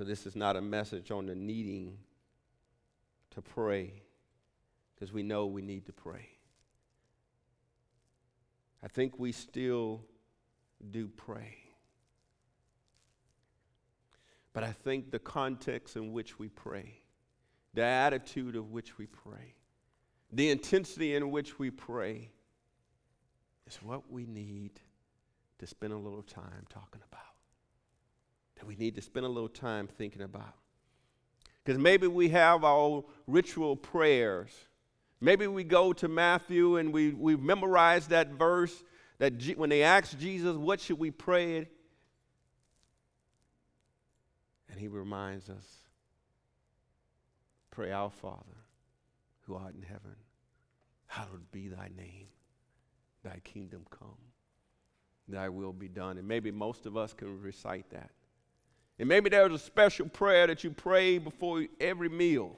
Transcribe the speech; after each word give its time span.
So, 0.00 0.04
this 0.04 0.24
is 0.24 0.34
not 0.34 0.56
a 0.56 0.62
message 0.62 1.10
on 1.10 1.26
the 1.26 1.34
needing 1.34 1.98
to 3.32 3.42
pray, 3.42 3.92
because 4.94 5.12
we 5.12 5.22
know 5.22 5.44
we 5.44 5.60
need 5.60 5.84
to 5.84 5.92
pray. 5.92 6.26
I 8.82 8.88
think 8.88 9.18
we 9.18 9.30
still 9.32 10.00
do 10.90 11.06
pray. 11.06 11.54
But 14.54 14.64
I 14.64 14.72
think 14.72 15.10
the 15.10 15.18
context 15.18 15.96
in 15.96 16.14
which 16.14 16.38
we 16.38 16.48
pray, 16.48 16.94
the 17.74 17.84
attitude 17.84 18.56
of 18.56 18.70
which 18.70 18.96
we 18.96 19.04
pray, 19.04 19.52
the 20.32 20.48
intensity 20.48 21.14
in 21.14 21.30
which 21.30 21.58
we 21.58 21.68
pray 21.68 22.30
is 23.66 23.76
what 23.82 24.10
we 24.10 24.24
need 24.24 24.80
to 25.58 25.66
spend 25.66 25.92
a 25.92 25.98
little 25.98 26.22
time 26.22 26.64
talking 26.70 27.02
about. 27.06 27.29
We 28.70 28.76
need 28.76 28.94
to 28.94 29.02
spend 29.02 29.26
a 29.26 29.28
little 29.28 29.48
time 29.48 29.88
thinking 29.88 30.22
about. 30.22 30.54
Because 31.64 31.76
maybe 31.76 32.06
we 32.06 32.28
have 32.28 32.62
our 32.62 33.02
ritual 33.26 33.74
prayers. 33.74 34.52
Maybe 35.20 35.48
we 35.48 35.64
go 35.64 35.92
to 35.94 36.06
Matthew 36.06 36.76
and 36.76 36.92
we, 36.92 37.10
we've 37.10 37.42
memorized 37.42 38.10
that 38.10 38.28
verse 38.28 38.84
that 39.18 39.38
G- 39.38 39.56
when 39.56 39.70
they 39.70 39.82
asked 39.82 40.20
Jesus, 40.20 40.54
What 40.54 40.80
should 40.80 41.00
we 41.00 41.10
pray? 41.10 41.68
And 44.70 44.78
he 44.78 44.86
reminds 44.86 45.50
us 45.50 45.66
pray, 47.72 47.90
Our 47.90 48.10
Father, 48.10 48.62
who 49.48 49.56
art 49.56 49.74
in 49.74 49.82
heaven, 49.82 50.14
hallowed 51.08 51.50
be 51.50 51.66
thy 51.66 51.90
name, 51.96 52.28
thy 53.24 53.40
kingdom 53.42 53.84
come, 53.90 54.14
thy 55.26 55.48
will 55.48 55.72
be 55.72 55.88
done. 55.88 56.18
And 56.18 56.28
maybe 56.28 56.52
most 56.52 56.86
of 56.86 56.96
us 56.96 57.12
can 57.12 57.42
recite 57.42 57.90
that. 57.90 58.12
And 59.00 59.08
maybe 59.08 59.30
there's 59.30 59.52
a 59.52 59.58
special 59.58 60.08
prayer 60.08 60.46
that 60.46 60.62
you 60.62 60.70
pray 60.70 61.18
before 61.18 61.64
every 61.80 62.08
meal. 62.08 62.56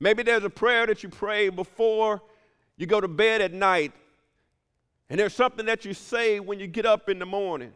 Maybe 0.00 0.24
there's 0.24 0.42
a 0.42 0.50
prayer 0.50 0.86
that 0.86 1.04
you 1.04 1.08
pray 1.08 1.50
before 1.50 2.20
you 2.76 2.86
go 2.86 3.00
to 3.00 3.06
bed 3.06 3.40
at 3.40 3.52
night 3.52 3.92
and 5.10 5.20
there's 5.20 5.34
something 5.34 5.66
that 5.66 5.84
you 5.84 5.94
say 5.94 6.40
when 6.40 6.58
you 6.58 6.66
get 6.66 6.86
up 6.86 7.08
in 7.08 7.18
the 7.18 7.26
morning. 7.26 7.72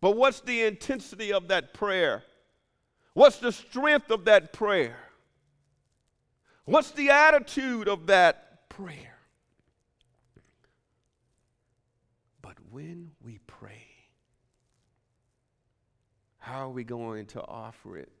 But 0.00 0.16
what's 0.16 0.40
the 0.40 0.64
intensity 0.64 1.32
of 1.32 1.48
that 1.48 1.74
prayer? 1.74 2.24
What's 3.12 3.36
the 3.36 3.52
strength 3.52 4.10
of 4.10 4.24
that 4.24 4.52
prayer? 4.52 4.96
What's 6.64 6.90
the 6.92 7.10
attitude 7.10 7.88
of 7.88 8.06
that 8.06 8.68
prayer? 8.70 9.18
But 12.40 12.56
when 12.70 13.10
we 13.22 13.38
pray, 13.46 13.86
how 16.44 16.60
are 16.60 16.70
we 16.70 16.84
going 16.84 17.24
to 17.24 17.40
offer 17.40 17.96
it 17.96 18.12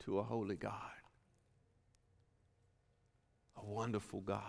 to 0.00 0.18
a 0.18 0.22
holy 0.24 0.56
God? 0.56 0.72
A 3.56 3.64
wonderful 3.64 4.20
God. 4.20 4.40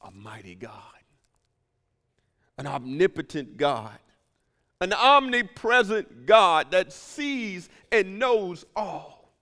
A 0.00 0.10
mighty 0.10 0.54
God, 0.54 1.00
an 2.58 2.66
omnipotent 2.66 3.56
God, 3.56 3.98
an 4.82 4.92
omnipresent 4.92 6.26
God 6.26 6.72
that 6.72 6.92
sees 6.92 7.70
and 7.90 8.18
knows 8.18 8.66
all, 8.76 9.32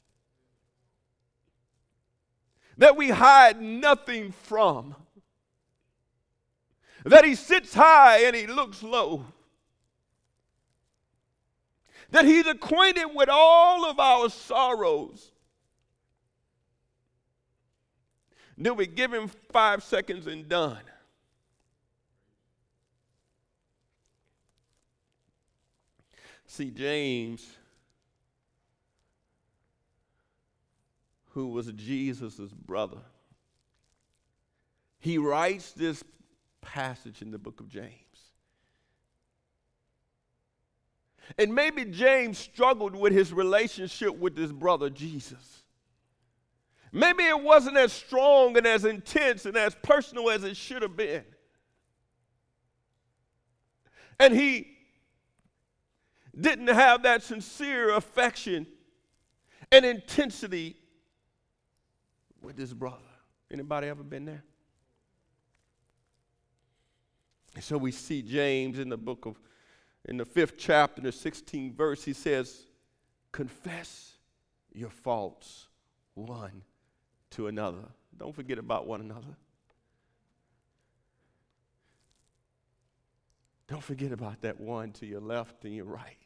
that 2.79 2.97
we 2.97 3.11
hide 3.11 3.61
nothing 3.61 4.31
from, 4.31 4.95
that 7.05 7.25
He 7.25 7.35
sits 7.35 7.75
high 7.75 8.21
and 8.21 8.37
He 8.37 8.47
looks 8.47 8.85
low. 8.85 9.25
That 12.13 12.25
he's 12.25 12.47
acquainted 12.47 13.09
with 13.15 13.29
all 13.29 13.85
of 13.85 13.99
our 13.99 14.31
sorrows 14.31 15.33
Then 18.57 18.77
we 18.77 18.87
give 18.87 19.13
him 19.13 19.29
five 19.51 19.83
seconds 19.83 20.27
and 20.27 20.49
done. 20.49 20.79
See, 26.47 26.71
James, 26.71 27.47
who 31.31 31.49
was 31.49 31.73
Jesus' 31.73 32.39
brother, 32.53 32.99
he 34.99 35.17
writes 35.19 35.73
this 35.73 36.05
passage 36.61 37.23
in 37.23 37.31
the 37.31 37.39
book 37.39 37.59
of 37.59 37.69
James. 37.69 37.91
And 41.39 41.55
maybe 41.55 41.85
James 41.85 42.39
struggled 42.39 42.95
with 42.95 43.13
his 43.13 43.33
relationship 43.33 44.17
with 44.19 44.37
his 44.37 44.53
brother 44.53 44.91
Jesus. 44.91 45.63
Maybe 46.93 47.25
it 47.25 47.41
wasn't 47.41 47.79
as 47.79 47.93
strong 47.93 48.57
and 48.57 48.67
as 48.67 48.85
intense 48.85 49.47
and 49.47 49.57
as 49.57 49.75
personal 49.83 50.29
as 50.31 50.45
it 50.45 50.57
should 50.57 50.83
have 50.83 50.97
been. 50.97 51.25
And 54.21 54.35
he 54.35 54.69
didn't 56.39 56.69
have 56.69 57.03
that 57.05 57.23
sincere 57.23 57.95
affection 57.95 58.67
and 59.71 59.85
intensity 59.85 60.77
with 62.43 62.59
his 62.59 62.75
brother. 62.75 62.99
Anybody 63.51 63.89
ever 63.89 64.03
been 64.03 64.25
there? 64.25 64.45
And 67.55 67.65
so 67.65 67.77
we 67.77 67.93
see 67.93 68.23
James 68.23 68.79
in 68.79 68.89
the 68.89 68.97
book 68.97 69.27
of, 69.27 69.39
in 70.05 70.17
the 70.17 70.25
fifth 70.25 70.55
chapter, 70.59 71.01
the 71.01 71.11
16th 71.11 71.75
verse, 71.75 72.05
he 72.05 72.13
says, 72.13 72.67
Confess 73.31 74.13
your 74.73 74.91
faults 74.91 75.69
one 76.15 76.63
to 77.31 77.47
another. 77.47 77.85
Don't 78.17 78.35
forget 78.35 78.59
about 78.59 78.87
one 78.87 79.01
another. 79.01 79.37
Don't 83.69 83.83
forget 83.83 84.13
about 84.13 84.43
that 84.43 84.61
one 84.61 84.93
to 84.93 85.07
your 85.07 85.21
left 85.21 85.65
and 85.65 85.75
your 85.75 85.87
right. 85.87 86.19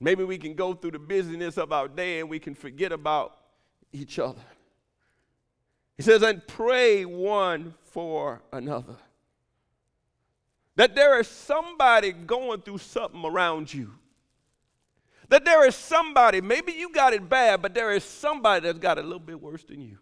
Maybe 0.00 0.24
we 0.24 0.36
can 0.36 0.54
go 0.54 0.74
through 0.74 0.90
the 0.90 0.98
busyness 0.98 1.56
of 1.56 1.72
our 1.72 1.88
day 1.88 2.20
and 2.20 2.28
we 2.28 2.38
can 2.38 2.54
forget 2.54 2.92
about 2.92 3.36
each 3.92 4.18
other. 4.18 4.42
He 5.96 6.02
says, 6.02 6.22
and 6.22 6.46
pray 6.46 7.04
one 7.04 7.74
for 7.82 8.42
another. 8.52 8.96
That 10.76 10.94
there 10.94 11.20
is 11.20 11.28
somebody 11.28 12.12
going 12.12 12.62
through 12.62 12.78
something 12.78 13.24
around 13.24 13.72
you. 13.72 13.92
That 15.28 15.44
there 15.44 15.66
is 15.66 15.74
somebody, 15.74 16.40
maybe 16.40 16.72
you 16.72 16.92
got 16.92 17.12
it 17.12 17.28
bad, 17.28 17.62
but 17.62 17.74
there 17.74 17.92
is 17.92 18.04
somebody 18.04 18.66
that's 18.66 18.78
got 18.78 18.98
it 18.98 19.04
a 19.04 19.06
little 19.06 19.18
bit 19.18 19.40
worse 19.40 19.64
than 19.64 19.80
you. 19.80 19.98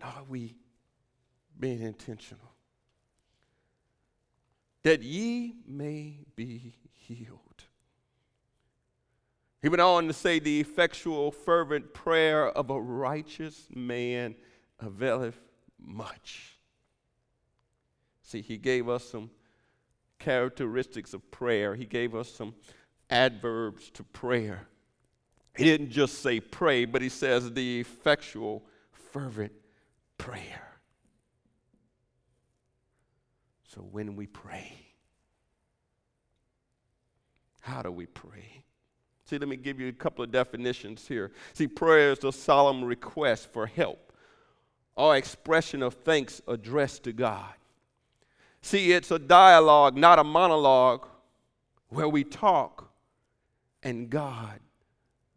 And 0.00 0.04
are 0.04 0.24
we 0.28 0.56
being 1.58 1.82
intentional? 1.82 2.52
That 4.82 5.02
ye 5.02 5.54
may 5.66 6.18
be 6.36 6.74
healed. 6.92 7.64
He 9.62 9.70
went 9.70 9.80
on 9.80 10.06
to 10.08 10.12
say, 10.12 10.38
The 10.38 10.60
effectual, 10.60 11.30
fervent 11.30 11.94
prayer 11.94 12.48
of 12.48 12.68
a 12.68 12.78
righteous 12.78 13.66
man 13.74 14.34
availeth 14.78 15.40
much. 15.80 16.53
See, 18.24 18.40
he 18.40 18.56
gave 18.56 18.88
us 18.88 19.04
some 19.04 19.30
characteristics 20.18 21.14
of 21.14 21.30
prayer, 21.30 21.74
he 21.76 21.84
gave 21.84 22.14
us 22.14 22.28
some 22.28 22.54
adverbs 23.10 23.90
to 23.90 24.02
prayer. 24.02 24.66
He 25.56 25.64
didn't 25.64 25.90
just 25.90 26.20
say 26.20 26.40
pray, 26.40 26.84
but 26.84 27.00
he 27.00 27.08
says 27.08 27.52
the 27.52 27.80
effectual, 27.80 28.64
fervent 28.90 29.52
prayer. 30.18 30.80
So 33.68 33.82
when 33.82 34.16
we 34.16 34.26
pray, 34.26 34.72
how 37.60 37.82
do 37.82 37.92
we 37.92 38.06
pray? 38.06 38.64
See, 39.26 39.38
let 39.38 39.48
me 39.48 39.56
give 39.56 39.78
you 39.78 39.88
a 39.88 39.92
couple 39.92 40.24
of 40.24 40.32
definitions 40.32 41.06
here. 41.06 41.30
See, 41.52 41.66
prayer 41.66 42.12
is 42.12 42.24
a 42.24 42.32
solemn 42.32 42.84
request 42.84 43.52
for 43.52 43.66
help 43.66 44.12
or 44.96 45.16
expression 45.16 45.82
of 45.82 45.94
thanks 45.94 46.40
addressed 46.48 47.04
to 47.04 47.12
God. 47.12 47.52
See, 48.64 48.92
it's 48.92 49.10
a 49.10 49.18
dialogue, 49.18 49.94
not 49.94 50.18
a 50.18 50.24
monologue, 50.24 51.06
where 51.90 52.08
we 52.08 52.24
talk 52.24 52.90
and 53.82 54.08
God 54.08 54.58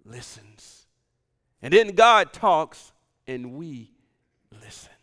listens. 0.06 0.85
And 1.62 1.74
then 1.74 1.89
God 1.89 2.31
talks 2.31 2.94
and 3.27 3.56
we 3.56 3.91
listen. 4.62 4.94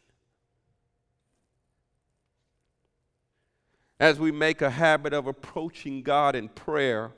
As 4.01 4.19
we 4.19 4.33
make 4.33 4.63
a 4.63 4.71
habit 4.71 5.13
of 5.13 5.27
approaching 5.27 6.01
God 6.03 6.35
in 6.35 6.49
prayer, 6.49 7.13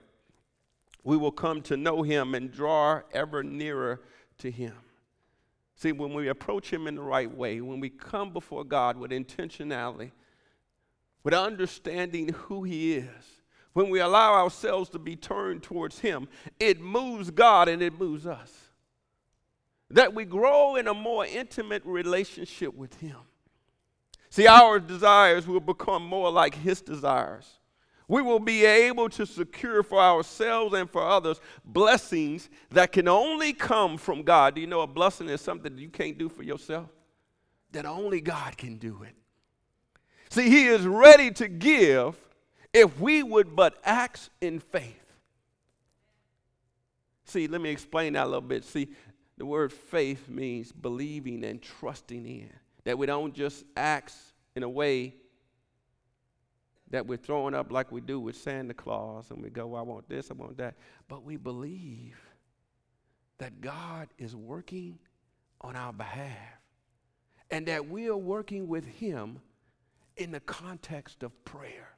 we 1.04 1.16
will 1.16 1.30
come 1.30 1.62
to 1.62 1.76
know 1.76 2.02
Him 2.02 2.34
and 2.34 2.50
draw 2.50 3.02
ever 3.12 3.44
nearer 3.44 4.00
to 4.38 4.50
Him. 4.50 4.74
See, 5.76 5.92
when 5.92 6.14
we 6.14 6.26
approach 6.26 6.72
Him 6.72 6.88
in 6.88 6.96
the 6.96 7.02
right 7.02 7.32
way, 7.32 7.60
when 7.60 7.78
we 7.78 7.90
come 7.90 8.32
before 8.32 8.64
God 8.64 8.96
with 8.96 9.12
intentionality, 9.12 10.10
with 11.26 11.34
understanding 11.34 12.28
who 12.28 12.62
He 12.62 12.94
is, 12.94 13.24
when 13.72 13.90
we 13.90 13.98
allow 13.98 14.34
ourselves 14.34 14.88
to 14.90 15.00
be 15.00 15.16
turned 15.16 15.60
towards 15.60 15.98
Him, 15.98 16.28
it 16.60 16.80
moves 16.80 17.32
God 17.32 17.66
and 17.66 17.82
it 17.82 17.98
moves 17.98 18.28
us. 18.28 18.52
That 19.90 20.14
we 20.14 20.24
grow 20.24 20.76
in 20.76 20.86
a 20.86 20.94
more 20.94 21.26
intimate 21.26 21.82
relationship 21.84 22.72
with 22.76 22.94
Him. 23.00 23.16
See, 24.30 24.46
our 24.46 24.78
desires 24.78 25.48
will 25.48 25.58
become 25.58 26.06
more 26.06 26.30
like 26.30 26.54
His 26.54 26.80
desires. 26.80 27.58
We 28.06 28.22
will 28.22 28.38
be 28.38 28.64
able 28.64 29.08
to 29.08 29.26
secure 29.26 29.82
for 29.82 29.98
ourselves 29.98 30.74
and 30.74 30.88
for 30.88 31.02
others 31.02 31.40
blessings 31.64 32.48
that 32.70 32.92
can 32.92 33.08
only 33.08 33.52
come 33.52 33.98
from 33.98 34.22
God. 34.22 34.54
Do 34.54 34.60
you 34.60 34.68
know 34.68 34.82
a 34.82 34.86
blessing 34.86 35.28
is 35.28 35.40
something 35.40 35.74
that 35.74 35.82
you 35.82 35.88
can't 35.88 36.18
do 36.18 36.28
for 36.28 36.44
yourself? 36.44 36.88
That 37.72 37.84
only 37.84 38.20
God 38.20 38.56
can 38.56 38.76
do 38.76 39.02
it. 39.02 39.16
See, 40.30 40.48
He 40.48 40.66
is 40.66 40.86
ready 40.86 41.30
to 41.32 41.48
give 41.48 42.16
if 42.72 42.98
we 43.00 43.22
would 43.22 43.56
but 43.56 43.78
act 43.84 44.30
in 44.40 44.60
faith. 44.60 45.02
See, 47.24 47.48
let 47.48 47.60
me 47.60 47.70
explain 47.70 48.12
that 48.12 48.24
a 48.24 48.26
little 48.26 48.40
bit. 48.40 48.64
See, 48.64 48.88
the 49.36 49.46
word 49.46 49.72
faith 49.72 50.28
means 50.28 50.72
believing 50.72 51.44
and 51.44 51.60
trusting 51.60 52.24
in. 52.24 52.50
That 52.84 52.98
we 52.98 53.06
don't 53.06 53.34
just 53.34 53.64
act 53.76 54.14
in 54.54 54.62
a 54.62 54.68
way 54.68 55.14
that 56.90 57.06
we're 57.06 57.16
throwing 57.16 57.54
up 57.54 57.72
like 57.72 57.90
we 57.90 58.00
do 58.00 58.20
with 58.20 58.36
Santa 58.36 58.74
Claus 58.74 59.30
and 59.30 59.42
we 59.42 59.50
go, 59.50 59.66
well, 59.66 59.80
I 59.80 59.84
want 59.84 60.08
this, 60.08 60.30
I 60.30 60.34
want 60.34 60.56
that. 60.58 60.76
But 61.08 61.24
we 61.24 61.36
believe 61.36 62.16
that 63.38 63.60
God 63.60 64.08
is 64.18 64.36
working 64.36 64.98
on 65.60 65.74
our 65.74 65.92
behalf 65.92 66.60
and 67.50 67.66
that 67.66 67.88
we 67.88 68.08
are 68.08 68.16
working 68.16 68.68
with 68.68 68.84
Him 68.84 69.40
in 70.16 70.30
the 70.30 70.40
context 70.40 71.22
of 71.22 71.44
prayer 71.44 71.96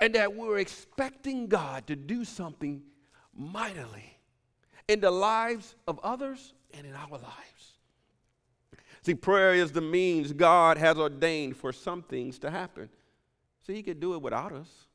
and 0.00 0.14
that 0.14 0.34
we're 0.34 0.58
expecting 0.58 1.46
God 1.46 1.86
to 1.86 1.96
do 1.96 2.24
something 2.24 2.82
mightily 3.34 4.18
in 4.86 5.00
the 5.00 5.10
lives 5.10 5.74
of 5.86 5.98
others 6.02 6.54
and 6.72 6.86
in 6.86 6.94
our 6.94 7.10
lives. 7.10 7.78
See, 9.02 9.14
prayer 9.14 9.54
is 9.54 9.72
the 9.72 9.80
means 9.80 10.32
God 10.32 10.78
has 10.78 10.98
ordained 10.98 11.56
for 11.56 11.72
some 11.72 12.02
things 12.02 12.38
to 12.40 12.50
happen. 12.50 12.88
See, 13.66 13.74
He 13.74 13.82
could 13.82 14.00
do 14.00 14.14
it 14.14 14.22
without 14.22 14.52
us, 14.52 14.86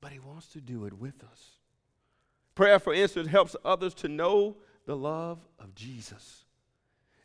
but 0.00 0.12
He 0.12 0.18
wants 0.18 0.48
to 0.48 0.60
do 0.60 0.86
it 0.86 0.92
with 0.92 1.22
us. 1.24 1.50
Prayer, 2.54 2.78
for 2.78 2.94
instance, 2.94 3.28
helps 3.28 3.54
others 3.64 3.92
to 3.94 4.08
know 4.08 4.56
the 4.86 4.96
love 4.96 5.38
of 5.58 5.74
Jesus. 5.74 6.45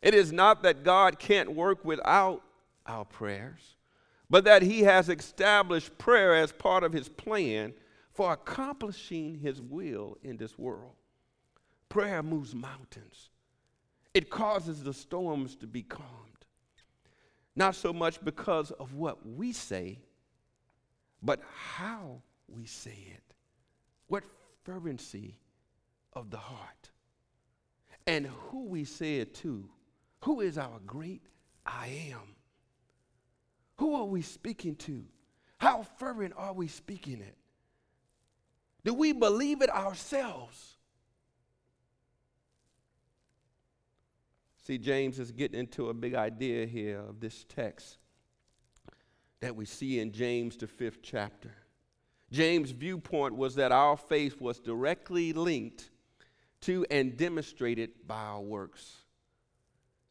It 0.02 0.14
is 0.14 0.32
not 0.32 0.64
that 0.64 0.82
God 0.82 1.18
can't 1.18 1.54
work 1.54 1.84
without 1.84 2.42
our 2.86 3.04
prayers, 3.04 3.76
but 4.28 4.44
that 4.44 4.62
he 4.62 4.82
has 4.82 5.08
established 5.08 5.96
prayer 5.96 6.34
as 6.34 6.50
part 6.50 6.82
of 6.82 6.92
his 6.92 7.08
plan 7.08 7.72
for 8.12 8.32
accomplishing 8.32 9.38
his 9.38 9.62
will 9.62 10.18
in 10.22 10.36
this 10.36 10.58
world. 10.58 10.92
Prayer 11.88 12.22
moves 12.22 12.54
mountains, 12.54 13.30
it 14.12 14.28
causes 14.28 14.82
the 14.82 14.92
storms 14.92 15.54
to 15.56 15.66
be 15.66 15.82
calmed. 15.82 16.08
Not 17.54 17.74
so 17.74 17.92
much 17.92 18.22
because 18.24 18.70
of 18.72 18.94
what 18.94 19.26
we 19.26 19.52
say, 19.52 19.98
but 21.22 21.40
how 21.76 22.22
we 22.48 22.64
say 22.64 22.96
it. 23.14 23.34
What 24.08 24.24
fervency 24.64 25.38
of 26.12 26.30
the 26.30 26.38
heart. 26.38 26.90
And 28.06 28.26
who 28.26 28.64
we 28.64 28.84
say 28.84 29.18
it 29.18 29.34
to. 29.36 29.68
Who 30.22 30.40
is 30.40 30.56
our 30.58 30.80
great 30.86 31.22
I 31.66 32.08
am? 32.12 32.36
Who 33.76 33.94
are 33.94 34.04
we 34.04 34.22
speaking 34.22 34.76
to? 34.76 35.04
How 35.58 35.82
fervent 35.98 36.34
are 36.36 36.52
we 36.52 36.68
speaking 36.68 37.20
it? 37.20 37.36
Do 38.84 38.94
we 38.94 39.12
believe 39.12 39.62
it 39.62 39.70
ourselves? 39.70 40.76
See, 44.64 44.78
James 44.78 45.18
is 45.18 45.32
getting 45.32 45.58
into 45.58 45.88
a 45.88 45.94
big 45.94 46.14
idea 46.14 46.66
here 46.66 47.00
of 47.00 47.18
this 47.18 47.44
text 47.48 47.98
that 49.40 49.56
we 49.56 49.64
see 49.64 49.98
in 49.98 50.12
James, 50.12 50.56
the 50.56 50.68
fifth 50.68 51.02
chapter. 51.02 51.52
James' 52.30 52.70
viewpoint 52.70 53.34
was 53.34 53.56
that 53.56 53.72
our 53.72 53.96
faith 53.96 54.40
was 54.40 54.60
directly 54.60 55.32
linked 55.32 55.90
to 56.60 56.86
and 56.92 57.16
demonstrated 57.16 57.90
by 58.06 58.22
our 58.22 58.40
works. 58.40 59.01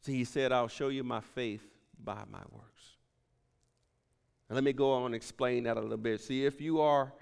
See, 0.02 0.14
he 0.14 0.24
said, 0.24 0.50
I'll 0.52 0.68
show 0.68 0.88
you 0.88 1.04
my 1.04 1.20
faith 1.20 1.64
by 2.02 2.22
my 2.30 2.42
works. 2.50 2.82
And 4.48 4.56
let 4.56 4.64
me 4.64 4.72
go 4.72 4.92
on 4.92 5.06
and 5.06 5.14
explain 5.14 5.64
that 5.64 5.76
a 5.76 5.80
little 5.80 5.96
bit. 5.96 6.20
See, 6.20 6.44
if 6.44 6.60
you 6.60 6.80
are 6.80 7.12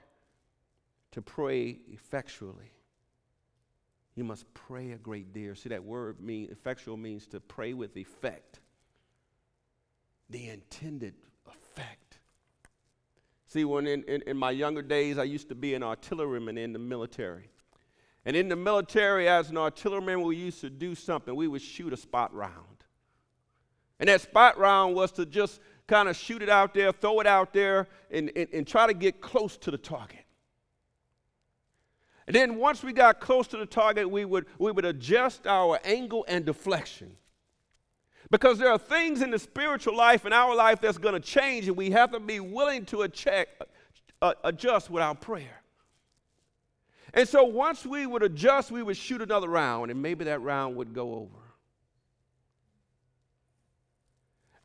to 1.12 1.22
pray 1.22 1.78
effectually, 1.88 2.72
you 4.14 4.24
must 4.24 4.52
pray 4.54 4.92
a 4.92 4.96
great 4.96 5.32
deal. 5.32 5.54
See, 5.54 5.68
that 5.68 5.84
word 5.84 6.20
mean 6.20 6.48
effectual 6.50 6.96
means 6.96 7.26
to 7.28 7.40
pray 7.40 7.74
with 7.74 7.96
effect. 7.96 8.60
The 10.30 10.48
intended 10.48 11.14
effect. 11.46 12.18
See, 13.46 13.64
when 13.64 13.86
in, 13.86 14.04
in, 14.04 14.22
in, 14.26 14.36
my 14.36 14.52
younger 14.52 14.82
days, 14.82 15.18
I 15.18 15.24
used 15.24 15.48
to 15.50 15.54
be 15.54 15.74
an 15.74 15.82
artilleryman 15.82 16.56
in 16.56 16.72
the 16.72 16.78
military. 16.78 17.50
And 18.24 18.36
in 18.36 18.48
the 18.48 18.56
military, 18.56 19.28
as 19.28 19.50
an 19.50 19.56
artilleryman, 19.56 20.22
we 20.22 20.36
used 20.36 20.60
to 20.60 20.70
do 20.70 20.94
something. 20.94 21.34
We 21.34 21.48
would 21.48 21.62
shoot 21.62 21.92
a 21.92 21.96
spot 21.96 22.34
round. 22.34 22.69
And 24.00 24.08
that 24.08 24.22
spot 24.22 24.58
round 24.58 24.96
was 24.96 25.12
to 25.12 25.26
just 25.26 25.60
kind 25.86 26.08
of 26.08 26.16
shoot 26.16 26.42
it 26.42 26.48
out 26.48 26.72
there, 26.74 26.90
throw 26.90 27.20
it 27.20 27.26
out 27.26 27.52
there, 27.52 27.86
and, 28.10 28.32
and, 28.34 28.48
and 28.52 28.66
try 28.66 28.86
to 28.86 28.94
get 28.94 29.20
close 29.20 29.56
to 29.58 29.70
the 29.70 29.78
target. 29.78 30.24
And 32.26 32.34
then 32.34 32.56
once 32.56 32.82
we 32.82 32.92
got 32.92 33.20
close 33.20 33.46
to 33.48 33.56
the 33.56 33.66
target, 33.66 34.08
we 34.08 34.24
would, 34.24 34.46
we 34.58 34.72
would 34.72 34.84
adjust 34.84 35.46
our 35.46 35.78
angle 35.84 36.24
and 36.28 36.46
deflection. 36.46 37.16
Because 38.30 38.58
there 38.58 38.70
are 38.70 38.78
things 38.78 39.20
in 39.20 39.32
the 39.32 39.38
spiritual 39.38 39.96
life 39.96 40.24
and 40.24 40.32
our 40.32 40.54
life 40.54 40.80
that's 40.80 40.96
going 40.96 41.14
to 41.14 41.20
change, 41.20 41.66
and 41.66 41.76
we 41.76 41.90
have 41.90 42.12
to 42.12 42.20
be 42.20 42.40
willing 42.40 42.84
to 42.86 43.02
uh, 43.02 44.32
adjust 44.44 44.90
with 44.90 45.02
our 45.02 45.14
prayer. 45.14 45.60
And 47.12 47.28
so 47.28 47.42
once 47.42 47.84
we 47.84 48.06
would 48.06 48.22
adjust, 48.22 48.70
we 48.70 48.84
would 48.84 48.96
shoot 48.96 49.20
another 49.20 49.48
round, 49.48 49.90
and 49.90 50.00
maybe 50.00 50.24
that 50.26 50.40
round 50.40 50.76
would 50.76 50.94
go 50.94 51.14
over. 51.14 51.39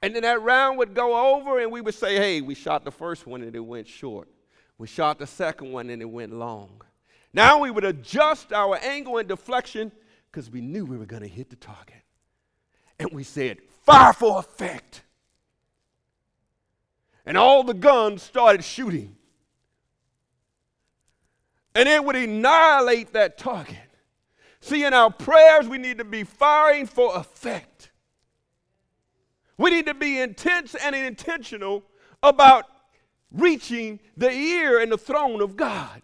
And 0.06 0.14
then 0.14 0.22
that 0.22 0.40
round 0.44 0.78
would 0.78 0.94
go 0.94 1.34
over, 1.34 1.58
and 1.58 1.72
we 1.72 1.82
would 1.82 1.96
say, 1.96 2.16
hey, 2.16 2.40
we 2.40 2.54
shot 2.54 2.86
the 2.86 2.92
first 2.92 3.26
one 3.26 3.42
and 3.42 3.56
it 3.56 3.60
went 3.60 3.88
short. 3.88 4.28
We 4.78 4.86
shot 4.86 5.18
the 5.18 5.26
second 5.26 5.72
one 5.72 5.90
and 5.90 6.00
it 6.00 6.06
went 6.06 6.32
long. 6.32 6.84
Now 7.34 7.58
we 7.58 7.72
would 7.72 7.84
adjust 7.84 8.54
our 8.54 8.78
angle 8.84 9.18
and 9.18 9.28
deflection 9.28 9.92
because 10.32 10.48
we 10.48 10.62
knew 10.62 10.86
we 10.86 10.96
were 10.96 11.08
going 11.08 11.24
to 11.24 11.28
hit 11.28 11.50
the 11.50 11.56
target. 11.56 12.04
And 13.00 13.10
we 13.14 13.24
said, 13.24 13.58
fire 13.84 14.14
for 14.14 14.38
effect. 14.38 15.02
And 17.26 17.36
all 17.36 17.64
the 17.64 17.74
guns 17.74 18.22
started 18.22 18.64
shooting. 18.64 19.16
And 21.74 21.90
it 21.90 22.06
would 22.06 22.16
annihilate 22.16 23.14
that 23.14 23.40
target. 23.40 23.90
See, 24.60 24.84
in 24.84 24.94
our 24.94 25.10
prayers, 25.10 25.68
we 25.68 25.80
need 25.80 25.98
to 25.98 26.06
be 26.06 26.24
firing 26.24 26.86
for 26.86 27.16
effect. 27.16 27.90
We 29.58 29.70
need 29.70 29.86
to 29.86 29.94
be 29.94 30.20
intense 30.20 30.76
and 30.76 30.96
intentional 30.96 31.84
about 32.22 32.66
reaching 33.32 34.00
the 34.18 34.30
ear 34.30 34.80
and 34.80 34.92
the 34.92 34.98
throne 34.98 35.42
of 35.42 35.56
God. 35.56 36.02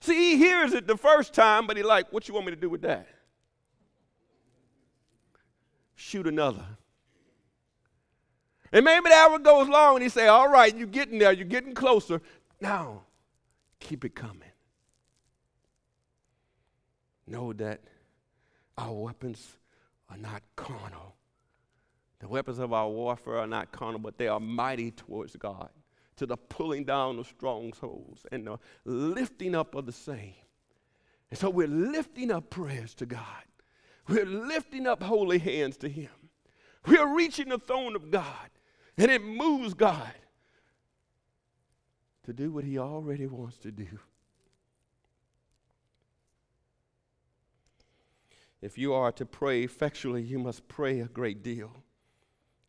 See, 0.00 0.32
he 0.32 0.36
hears 0.36 0.74
it 0.74 0.86
the 0.86 0.96
first 0.96 1.32
time, 1.32 1.66
but 1.66 1.76
he 1.76 1.82
like, 1.82 2.12
what 2.12 2.28
you 2.28 2.34
want 2.34 2.46
me 2.46 2.52
to 2.52 2.60
do 2.60 2.68
with 2.68 2.82
that? 2.82 3.08
Shoot 5.94 6.26
another. 6.26 6.66
And 8.72 8.84
maybe 8.84 9.08
the 9.08 9.14
hour 9.14 9.38
goes 9.38 9.68
long 9.68 9.94
and 9.94 10.02
he 10.02 10.08
say, 10.08 10.26
all 10.26 10.48
right, 10.48 10.76
you're 10.76 10.88
getting 10.88 11.18
there, 11.18 11.32
you're 11.32 11.46
getting 11.46 11.74
closer. 11.74 12.20
Now, 12.60 13.02
keep 13.78 14.04
it 14.04 14.14
coming. 14.14 14.50
Know 17.26 17.52
that 17.54 17.80
our 18.76 18.92
weapons 18.92 19.56
are 20.10 20.16
not 20.16 20.42
carnal. 20.56 21.16
The 22.20 22.28
weapons 22.28 22.58
of 22.58 22.72
our 22.72 22.88
warfare 22.88 23.38
are 23.38 23.46
not 23.46 23.72
carnal, 23.72 23.98
but 23.98 24.18
they 24.18 24.28
are 24.28 24.40
mighty 24.40 24.90
towards 24.90 25.36
God, 25.36 25.70
to 26.16 26.26
the 26.26 26.36
pulling 26.36 26.84
down 26.84 27.18
of 27.18 27.26
strongholds 27.26 28.24
and 28.32 28.46
the 28.46 28.58
lifting 28.84 29.54
up 29.54 29.74
of 29.74 29.86
the 29.86 29.92
same. 29.92 30.34
And 31.30 31.38
so 31.38 31.50
we're 31.50 31.66
lifting 31.66 32.30
up 32.30 32.50
prayers 32.50 32.94
to 32.94 33.06
God. 33.06 33.44
We're 34.08 34.26
lifting 34.26 34.86
up 34.86 35.02
holy 35.02 35.38
hands 35.38 35.76
to 35.78 35.88
Him. 35.88 36.10
We're 36.86 37.14
reaching 37.14 37.48
the 37.48 37.58
throne 37.58 37.96
of 37.96 38.10
God, 38.10 38.50
and 38.96 39.10
it 39.10 39.24
moves 39.24 39.74
God 39.74 40.12
to 42.24 42.32
do 42.32 42.52
what 42.52 42.64
He 42.64 42.78
already 42.78 43.26
wants 43.26 43.58
to 43.58 43.72
do. 43.72 43.98
If 48.64 48.78
you 48.78 48.94
are 48.94 49.12
to 49.12 49.26
pray 49.26 49.62
effectually, 49.62 50.22
you 50.22 50.38
must 50.38 50.66
pray 50.68 51.00
a 51.00 51.04
great 51.04 51.42
deal. 51.42 51.70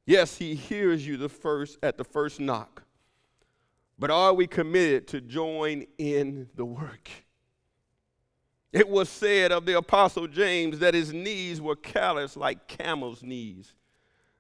Yes, 0.05 0.37
he 0.37 0.53
hears 0.53 1.07
you 1.07 1.15
the 1.15 1.29
first 1.29 1.79
at 1.81 1.97
the 1.97 2.03
first 2.03 2.41
knock. 2.41 2.83
But 3.97 4.11
are 4.11 4.33
we 4.33 4.45
committed 4.45 5.07
to 5.07 5.21
join 5.21 5.85
in 5.97 6.49
the 6.55 6.65
work? 6.65 7.09
It 8.73 8.89
was 8.89 9.07
said 9.07 9.53
of 9.53 9.65
the 9.65 9.77
Apostle 9.77 10.27
James 10.27 10.79
that 10.79 10.93
his 10.93 11.13
knees 11.13 11.61
were 11.61 11.77
callous 11.77 12.35
like 12.35 12.67
camel's 12.67 13.23
knees 13.23 13.73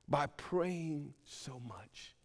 by 0.09 0.25
praying 0.27 1.13
so 1.23 1.61
much. 1.65 2.15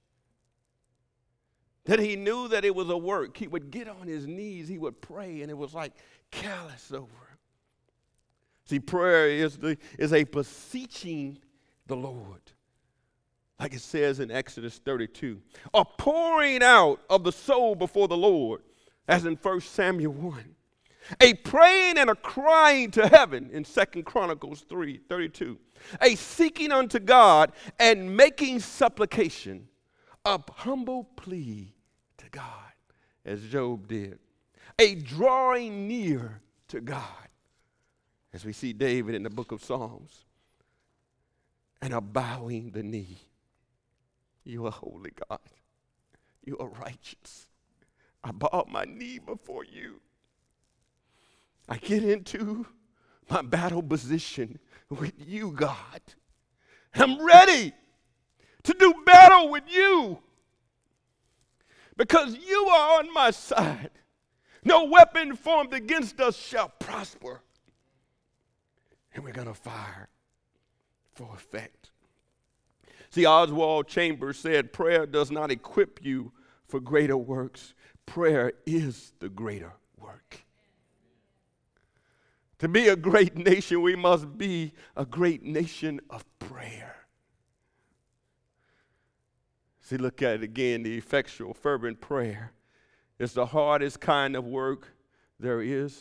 That 1.84 2.00
he 2.00 2.16
knew 2.16 2.48
that 2.48 2.64
it 2.64 2.74
was 2.74 2.90
a 2.90 2.98
work. 2.98 3.36
He 3.36 3.46
would 3.46 3.70
get 3.70 3.86
on 3.86 4.08
his 4.08 4.26
knees, 4.26 4.66
he 4.66 4.76
would 4.76 5.00
pray, 5.00 5.42
and 5.42 5.52
it 5.52 5.56
was 5.56 5.72
like 5.72 5.92
callous 6.32 6.90
over. 6.90 7.29
See, 8.70 8.78
prayer 8.78 9.28
is, 9.28 9.56
the, 9.56 9.76
is 9.98 10.12
a 10.12 10.22
beseeching 10.22 11.38
the 11.88 11.96
Lord 11.96 12.40
like 13.58 13.74
it 13.74 13.80
says 13.80 14.20
in 14.20 14.30
Exodus 14.30 14.78
32, 14.78 15.38
a 15.74 15.84
pouring 15.84 16.62
out 16.62 16.98
of 17.10 17.24
the 17.24 17.32
soul 17.32 17.74
before 17.74 18.08
the 18.08 18.16
Lord, 18.16 18.62
as 19.06 19.26
in 19.26 19.36
1 19.36 19.60
Samuel 19.60 20.12
1. 20.12 20.54
A 21.20 21.34
praying 21.34 21.98
and 21.98 22.08
a 22.08 22.14
crying 22.14 22.90
to 22.92 23.06
heaven 23.08 23.50
in 23.52 23.64
2 23.64 24.02
Chronicles 24.04 24.62
3 24.62 25.00
32. 25.08 25.58
A 26.00 26.14
seeking 26.14 26.72
unto 26.72 27.00
God 27.00 27.52
and 27.78 28.16
making 28.16 28.60
supplication, 28.60 29.68
a 30.24 30.40
humble 30.54 31.04
plea 31.16 31.74
to 32.18 32.30
God, 32.30 32.72
as 33.26 33.42
Job 33.42 33.88
did. 33.88 34.20
A 34.78 34.94
drawing 34.94 35.88
near 35.88 36.40
to 36.68 36.80
God, 36.80 37.29
as 38.32 38.44
we 38.44 38.52
see 38.52 38.72
David 38.72 39.14
in 39.14 39.22
the 39.22 39.30
book 39.30 39.52
of 39.52 39.62
Psalms, 39.62 40.24
and 41.82 41.94
a 41.94 42.00
bowing 42.00 42.70
the 42.70 42.82
knee 42.82 43.18
you 44.44 44.66
are 44.66 44.72
holy, 44.72 45.12
God. 45.28 45.38
You 46.44 46.58
are 46.58 46.68
righteous. 46.68 47.46
I 48.24 48.32
bow 48.32 48.66
my 48.68 48.84
knee 48.84 49.18
before 49.18 49.64
you. 49.64 50.00
I 51.68 51.76
get 51.76 52.02
into 52.02 52.66
my 53.28 53.42
battle 53.42 53.82
position 53.82 54.58
with 54.88 55.12
you, 55.24 55.52
God. 55.52 56.00
I'm 56.94 57.24
ready 57.24 57.72
to 58.64 58.74
do 58.74 58.92
battle 59.06 59.50
with 59.50 59.64
you 59.68 60.18
because 61.96 62.36
you 62.36 62.66
are 62.66 62.98
on 62.98 63.12
my 63.14 63.30
side. 63.30 63.90
No 64.64 64.84
weapon 64.84 65.36
formed 65.36 65.72
against 65.72 66.20
us 66.20 66.36
shall 66.36 66.68
prosper. 66.80 67.40
And 69.14 69.24
we're 69.24 69.32
going 69.32 69.48
to 69.48 69.54
fire 69.54 70.08
for 71.14 71.34
effect. 71.34 71.90
See, 73.10 73.26
Oswald 73.26 73.88
Chambers 73.88 74.38
said, 74.38 74.72
Prayer 74.72 75.04
does 75.04 75.30
not 75.30 75.50
equip 75.50 76.04
you 76.04 76.32
for 76.68 76.78
greater 76.78 77.16
works, 77.16 77.74
prayer 78.06 78.52
is 78.64 79.12
the 79.18 79.28
greater 79.28 79.72
work. 79.98 80.44
To 82.60 82.68
be 82.68 82.88
a 82.88 82.96
great 82.96 83.36
nation, 83.36 83.82
we 83.82 83.96
must 83.96 84.38
be 84.38 84.72
a 84.96 85.04
great 85.04 85.42
nation 85.42 86.00
of 86.08 86.24
prayer. 86.38 86.94
See, 89.80 89.96
look 89.96 90.22
at 90.22 90.36
it 90.36 90.42
again 90.44 90.84
the 90.84 90.96
effectual, 90.96 91.52
fervent 91.52 92.00
prayer 92.00 92.52
is 93.18 93.32
the 93.32 93.46
hardest 93.46 94.00
kind 94.00 94.36
of 94.36 94.44
work 94.44 94.88
there 95.40 95.60
is 95.60 96.00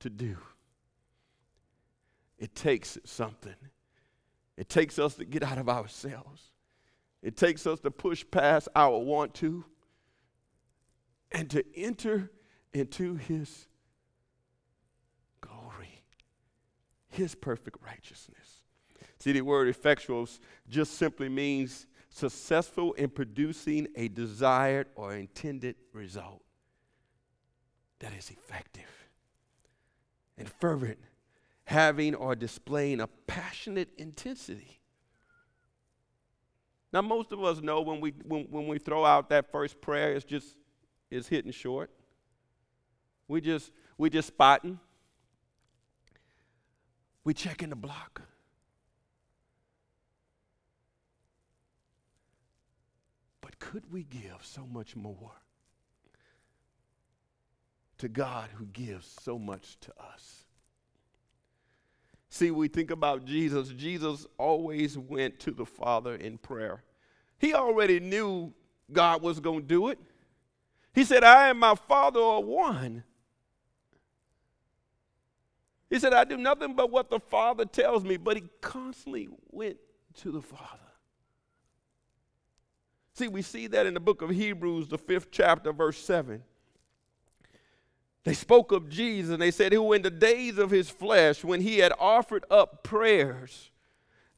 to 0.00 0.08
do. 0.08 0.36
It 2.38 2.54
takes 2.54 2.98
something. 3.04 3.54
It 4.56 4.68
takes 4.68 4.98
us 4.98 5.14
to 5.16 5.24
get 5.24 5.42
out 5.42 5.58
of 5.58 5.68
ourselves. 5.68 6.50
It 7.22 7.36
takes 7.36 7.66
us 7.66 7.80
to 7.80 7.90
push 7.90 8.24
past 8.30 8.68
our 8.76 8.98
want 8.98 9.34
to 9.34 9.64
and 11.32 11.50
to 11.50 11.64
enter 11.74 12.30
into 12.72 13.16
His 13.16 13.66
glory, 15.40 16.04
His 17.08 17.34
perfect 17.34 17.78
righteousness. 17.84 18.62
See, 19.18 19.32
the 19.32 19.40
word 19.40 19.68
effectual 19.68 20.28
just 20.68 20.94
simply 20.94 21.28
means 21.28 21.86
successful 22.10 22.92
in 22.94 23.10
producing 23.10 23.88
a 23.96 24.08
desired 24.08 24.86
or 24.94 25.14
intended 25.14 25.76
result 25.92 26.42
that 27.98 28.12
is 28.16 28.30
effective 28.30 29.08
and 30.38 30.48
fervent 30.48 30.98
having 31.66 32.14
or 32.14 32.34
displaying 32.34 33.00
a 33.00 33.06
passionate 33.26 33.90
intensity. 33.98 34.80
Now, 36.92 37.02
most 37.02 37.32
of 37.32 37.44
us 37.44 37.60
know 37.60 37.82
when 37.82 38.00
we, 38.00 38.14
when, 38.24 38.44
when 38.44 38.68
we 38.68 38.78
throw 38.78 39.04
out 39.04 39.28
that 39.28 39.52
first 39.52 39.80
prayer, 39.80 40.12
it's 40.12 40.24
just 40.24 40.56
it's 41.10 41.28
hitting 41.28 41.52
short. 41.52 41.90
We 43.28 43.40
just 43.40 43.70
we 43.98 44.08
just 44.10 44.28
spotting. 44.28 44.78
We 47.24 47.34
checking 47.34 47.70
the 47.70 47.76
block. 47.76 48.22
But 53.40 53.58
could 53.58 53.92
we 53.92 54.04
give 54.04 54.38
so 54.42 54.66
much 54.66 54.94
more 54.94 55.32
to 57.98 58.08
God 58.08 58.50
who 58.54 58.66
gives 58.66 59.06
so 59.22 59.38
much 59.38 59.78
to 59.80 59.92
us? 60.00 60.45
See, 62.28 62.50
we 62.50 62.68
think 62.68 62.90
about 62.90 63.24
Jesus. 63.24 63.68
Jesus 63.68 64.26
always 64.38 64.98
went 64.98 65.38
to 65.40 65.50
the 65.50 65.66
Father 65.66 66.14
in 66.14 66.38
prayer. 66.38 66.82
He 67.38 67.54
already 67.54 68.00
knew 68.00 68.52
God 68.92 69.22
was 69.22 69.40
going 69.40 69.60
to 69.60 69.66
do 69.66 69.88
it. 69.88 69.98
He 70.94 71.04
said, 71.04 71.24
I 71.24 71.50
and 71.50 71.58
my 71.58 71.74
Father 71.74 72.20
are 72.20 72.40
one. 72.40 73.04
He 75.90 75.98
said, 75.98 76.12
I 76.12 76.24
do 76.24 76.36
nothing 76.36 76.74
but 76.74 76.90
what 76.90 77.10
the 77.10 77.20
Father 77.20 77.64
tells 77.64 78.02
me, 78.02 78.16
but 78.16 78.36
he 78.36 78.44
constantly 78.60 79.28
went 79.50 79.76
to 80.22 80.32
the 80.32 80.42
Father. 80.42 80.80
See, 83.14 83.28
we 83.28 83.42
see 83.42 83.66
that 83.68 83.86
in 83.86 83.94
the 83.94 84.00
book 84.00 84.20
of 84.20 84.30
Hebrews, 84.30 84.88
the 84.88 84.98
fifth 84.98 85.30
chapter, 85.30 85.72
verse 85.72 85.98
7. 85.98 86.42
They 88.26 88.34
spoke 88.34 88.72
of 88.72 88.88
Jesus 88.88 89.32
and 89.32 89.40
they 89.40 89.52
said, 89.52 89.72
Who 89.72 89.92
in 89.92 90.02
the 90.02 90.10
days 90.10 90.58
of 90.58 90.72
his 90.72 90.90
flesh, 90.90 91.44
when 91.44 91.60
he 91.60 91.78
had 91.78 91.92
offered 91.96 92.44
up 92.50 92.82
prayers 92.82 93.70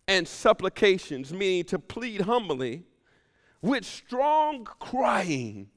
and 0.07 0.29
supplications, 0.29 1.33
meaning 1.33 1.65
to 1.65 1.79
plead 1.79 2.21
humbly, 2.21 2.85
with 3.63 3.87
strong 3.87 4.65
crying. 4.65 5.71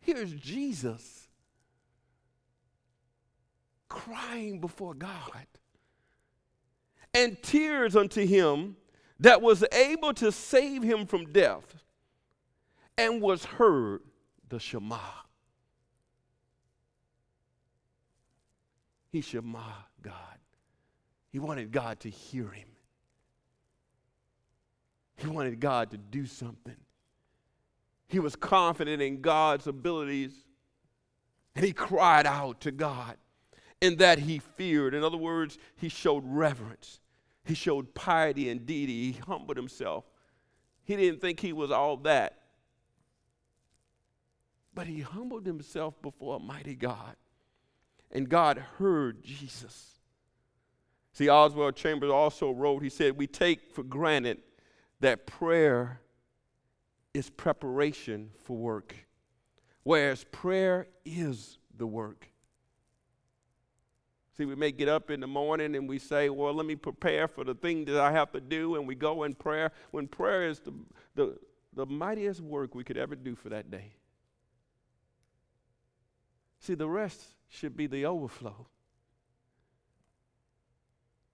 Here's 0.00 0.34
Jesus 0.34 1.28
crying 3.88 4.60
before 4.60 4.92
God, 4.92 5.46
and 7.14 7.42
tears 7.42 7.96
unto 7.96 8.26
him 8.26 8.76
that 9.18 9.40
was 9.40 9.64
able 9.72 10.12
to 10.12 10.30
save 10.30 10.82
him 10.82 11.06
from 11.06 11.32
death, 11.32 11.82
and 12.98 13.22
was 13.22 13.46
heard 13.46 14.02
the 14.50 14.60
Shema. 14.60 14.98
He 19.16 19.22
Shema 19.22 19.64
God. 20.02 20.38
He 21.30 21.38
wanted 21.38 21.72
God 21.72 22.00
to 22.00 22.10
hear 22.10 22.48
him. 22.48 22.68
He 25.16 25.26
wanted 25.26 25.58
God 25.58 25.90
to 25.92 25.96
do 25.96 26.26
something. 26.26 26.76
He 28.08 28.18
was 28.18 28.36
confident 28.36 29.00
in 29.00 29.22
God's 29.22 29.66
abilities 29.66 30.34
and 31.54 31.64
he 31.64 31.72
cried 31.72 32.26
out 32.26 32.60
to 32.60 32.70
God 32.70 33.16
in 33.80 33.96
that 33.96 34.18
he 34.18 34.38
feared. 34.38 34.92
In 34.92 35.02
other 35.02 35.16
words, 35.16 35.56
he 35.76 35.88
showed 35.88 36.22
reverence. 36.26 37.00
He 37.46 37.54
showed 37.54 37.94
piety 37.94 38.50
and 38.50 38.66
deity. 38.66 39.12
He 39.12 39.18
humbled 39.20 39.56
himself. 39.56 40.04
He 40.84 40.94
didn't 40.94 41.22
think 41.22 41.40
he 41.40 41.54
was 41.54 41.70
all 41.70 41.96
that. 41.98 42.42
But 44.74 44.86
he 44.86 45.00
humbled 45.00 45.46
himself 45.46 45.94
before 46.02 46.36
a 46.36 46.38
mighty 46.38 46.74
God 46.74 47.16
and 48.10 48.28
God 48.28 48.58
heard 48.78 49.22
Jesus. 49.22 49.98
See, 51.12 51.28
Oswald 51.28 51.76
Chambers 51.76 52.10
also 52.10 52.50
wrote, 52.50 52.82
he 52.82 52.90
said, 52.90 53.16
We 53.16 53.26
take 53.26 53.72
for 53.72 53.82
granted 53.82 54.38
that 55.00 55.26
prayer 55.26 56.00
is 57.14 57.30
preparation 57.30 58.30
for 58.44 58.56
work, 58.56 58.94
whereas 59.82 60.24
prayer 60.24 60.88
is 61.04 61.58
the 61.76 61.86
work. 61.86 62.28
See, 64.36 64.44
we 64.44 64.54
may 64.54 64.70
get 64.70 64.88
up 64.88 65.10
in 65.10 65.20
the 65.20 65.26
morning 65.26 65.76
and 65.76 65.88
we 65.88 65.98
say, 65.98 66.28
Well, 66.28 66.52
let 66.52 66.66
me 66.66 66.76
prepare 66.76 67.26
for 67.26 67.44
the 67.44 67.54
thing 67.54 67.86
that 67.86 67.98
I 67.98 68.12
have 68.12 68.32
to 68.32 68.40
do, 68.40 68.76
and 68.76 68.86
we 68.86 68.94
go 68.94 69.22
in 69.22 69.34
prayer 69.34 69.72
when 69.92 70.06
prayer 70.06 70.46
is 70.46 70.60
the, 70.60 70.74
the, 71.14 71.38
the 71.74 71.86
mightiest 71.86 72.42
work 72.42 72.74
we 72.74 72.84
could 72.84 72.98
ever 72.98 73.16
do 73.16 73.34
for 73.34 73.48
that 73.48 73.70
day. 73.70 73.94
See, 76.60 76.74
the 76.74 76.88
rest 76.88 77.20
should 77.48 77.76
be 77.76 77.86
the 77.86 78.06
overflow. 78.06 78.66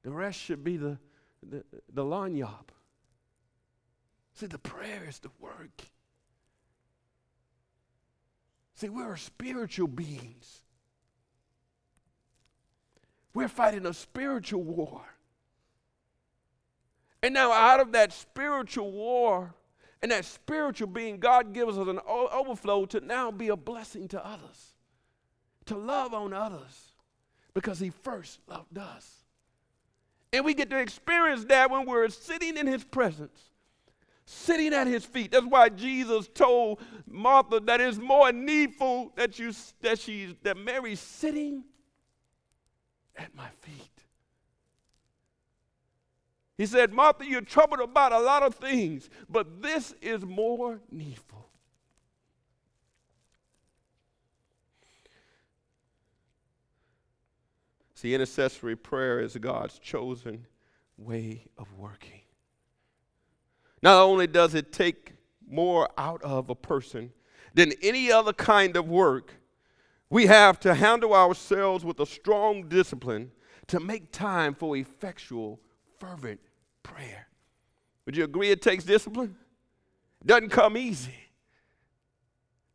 The 0.03 0.11
rest 0.11 0.39
should 0.39 0.65
be 0.65 0.77
the, 0.77 0.99
the, 1.49 1.65
the 1.93 2.05
lagniappe. 2.05 2.71
See, 4.35 4.47
the 4.47 4.59
prayer 4.59 5.05
is 5.09 5.19
the 5.21 5.31
work. 5.39 5.83
See, 8.75 8.89
we're 8.89 9.17
spiritual 9.17 9.87
beings. 9.87 10.63
We're 13.35 13.49
fighting 13.49 13.87
a 13.87 13.95
spiritual 13.95 14.63
war. 14.63 15.03
And 17.23 17.33
now, 17.33 17.53
out 17.53 17.79
of 17.79 17.93
that 17.93 18.13
spiritual 18.13 18.91
war 18.91 19.55
and 20.03 20.11
that 20.11 20.25
spiritual 20.25 20.89
being, 20.89 21.19
God 21.19 21.53
gives 21.53 21.79
us 21.79 21.87
an 21.87 22.01
overflow 22.07 22.85
to 22.87 23.01
now 23.01 23.31
be 23.31 23.49
a 23.49 23.57
blessing 23.57 24.09
to 24.09 24.27
others, 24.27 24.72
to 25.67 25.77
love 25.77 26.15
on 26.15 26.33
others, 26.33 26.93
because 27.55 27.79
He 27.79 27.91
first 27.91 28.41
loved 28.49 28.79
us. 28.79 29.25
And 30.33 30.45
we 30.45 30.55
get 30.55 30.71
to 30.71 30.79
experience 30.79 31.45
that 31.47 31.71
when 31.71 31.87
we're 31.87 32.09
sitting 32.09 32.57
in 32.57 32.67
His 32.67 32.85
presence, 32.85 33.51
sitting 34.25 34.73
at 34.73 34.87
His 34.87 35.05
feet. 35.05 35.33
That's 35.33 35.47
why 35.47 35.69
Jesus 35.69 36.29
told 36.33 36.81
Martha 37.07 37.61
that 37.61 37.81
it's 37.81 37.99
more 37.99 38.33
needful 38.33 39.13
that 39.17 39.39
you 39.39 39.53
that 39.81 39.99
she's 39.99 40.35
that 40.43 40.57
Mary's 40.57 41.01
sitting 41.01 41.65
at 43.17 43.35
my 43.35 43.49
feet. 43.61 43.89
He 46.57 46.67
said, 46.67 46.93
Martha, 46.93 47.27
you're 47.27 47.41
troubled 47.41 47.81
about 47.81 48.13
a 48.13 48.21
lot 48.21 48.43
of 48.43 48.55
things, 48.55 49.11
but 49.29 49.63
this 49.63 49.95
is 50.01 50.25
more 50.25 50.81
needful. 50.91 51.42
See, 58.03 58.17
intercessory 58.17 58.75
prayer 58.75 59.21
is 59.21 59.37
God's 59.37 59.79
chosen 59.79 60.45
way 60.99 61.45
of 61.57 61.73
working. 61.79 62.23
Not 63.81 64.03
only 64.03 64.27
does 64.27 64.57
it 64.57 64.73
take 64.73 65.13
more 65.49 65.89
out 65.97 66.21
of 66.25 66.51
a 66.51 66.57
person 66.57 67.13
than 67.55 67.73
any 67.81 68.11
other 68.11 68.33
kind 68.33 68.77
of 68.77 68.89
work, 68.89 69.35
we 70.11 70.27
have 70.27 70.59
to 70.61 70.75
handle 70.75 71.15
ourselves 71.15 71.85
with 71.85 72.01
a 72.01 72.07
strong 72.07 72.69
discipline 72.69 73.31
to 73.69 73.79
make 73.79 74.11
time 74.11 74.57
for 74.57 74.77
effectual, 74.77 75.61
fervent 76.01 76.41
prayer. 76.83 77.29
Would 78.05 78.17
you 78.17 78.25
agree 78.25 78.51
it 78.51 78.63
takes 78.63 78.83
discipline? 78.83 79.37
It 80.23 80.27
Doesn't 80.27 80.51
come 80.51 80.77
easy. 80.77 81.15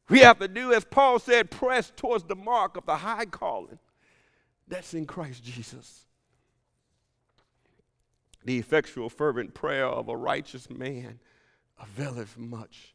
We 0.07 0.19
have 0.19 0.39
to 0.39 0.47
do, 0.47 0.71
as 0.71 0.85
Paul 0.85 1.19
said, 1.19 1.51
press 1.51 1.91
towards 1.97 2.23
the 2.23 2.37
mark 2.37 2.77
of 2.77 2.85
the 2.85 2.95
high 2.95 3.25
calling 3.25 3.77
that's 4.67 4.93
in 4.93 5.05
Christ 5.05 5.43
Jesus. 5.43 6.05
The 8.43 8.57
effectual, 8.57 9.09
fervent 9.09 9.53
prayer 9.53 9.85
of 9.85 10.07
a 10.07 10.15
righteous 10.15 10.69
man 10.69 11.19
availeth 11.81 12.37
much. 12.37 12.93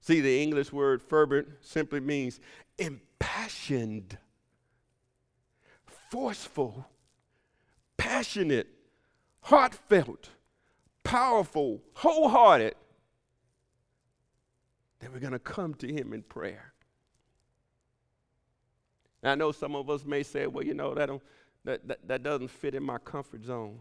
See, 0.00 0.20
the 0.20 0.42
English 0.42 0.72
word 0.72 1.02
fervent 1.02 1.48
simply 1.60 2.00
means 2.00 2.40
impassioned, 2.78 4.18
forceful, 6.10 6.86
passionate, 7.96 8.68
heartfelt, 9.40 10.28
powerful, 11.02 11.82
wholehearted, 11.94 12.74
that 15.00 15.12
we're 15.12 15.20
going 15.20 15.32
to 15.32 15.38
come 15.38 15.74
to 15.74 15.88
Him 15.88 16.12
in 16.12 16.22
prayer. 16.22 16.73
Now, 19.24 19.32
I 19.32 19.34
know 19.36 19.52
some 19.52 19.74
of 19.74 19.88
us 19.88 20.04
may 20.04 20.22
say, 20.22 20.46
well, 20.46 20.62
you 20.62 20.74
know, 20.74 20.94
that, 20.94 21.08
that, 21.64 21.88
that, 21.88 22.06
that 22.06 22.22
doesn't 22.22 22.48
fit 22.48 22.74
in 22.74 22.82
my 22.82 22.98
comfort 22.98 23.42
zone. 23.42 23.78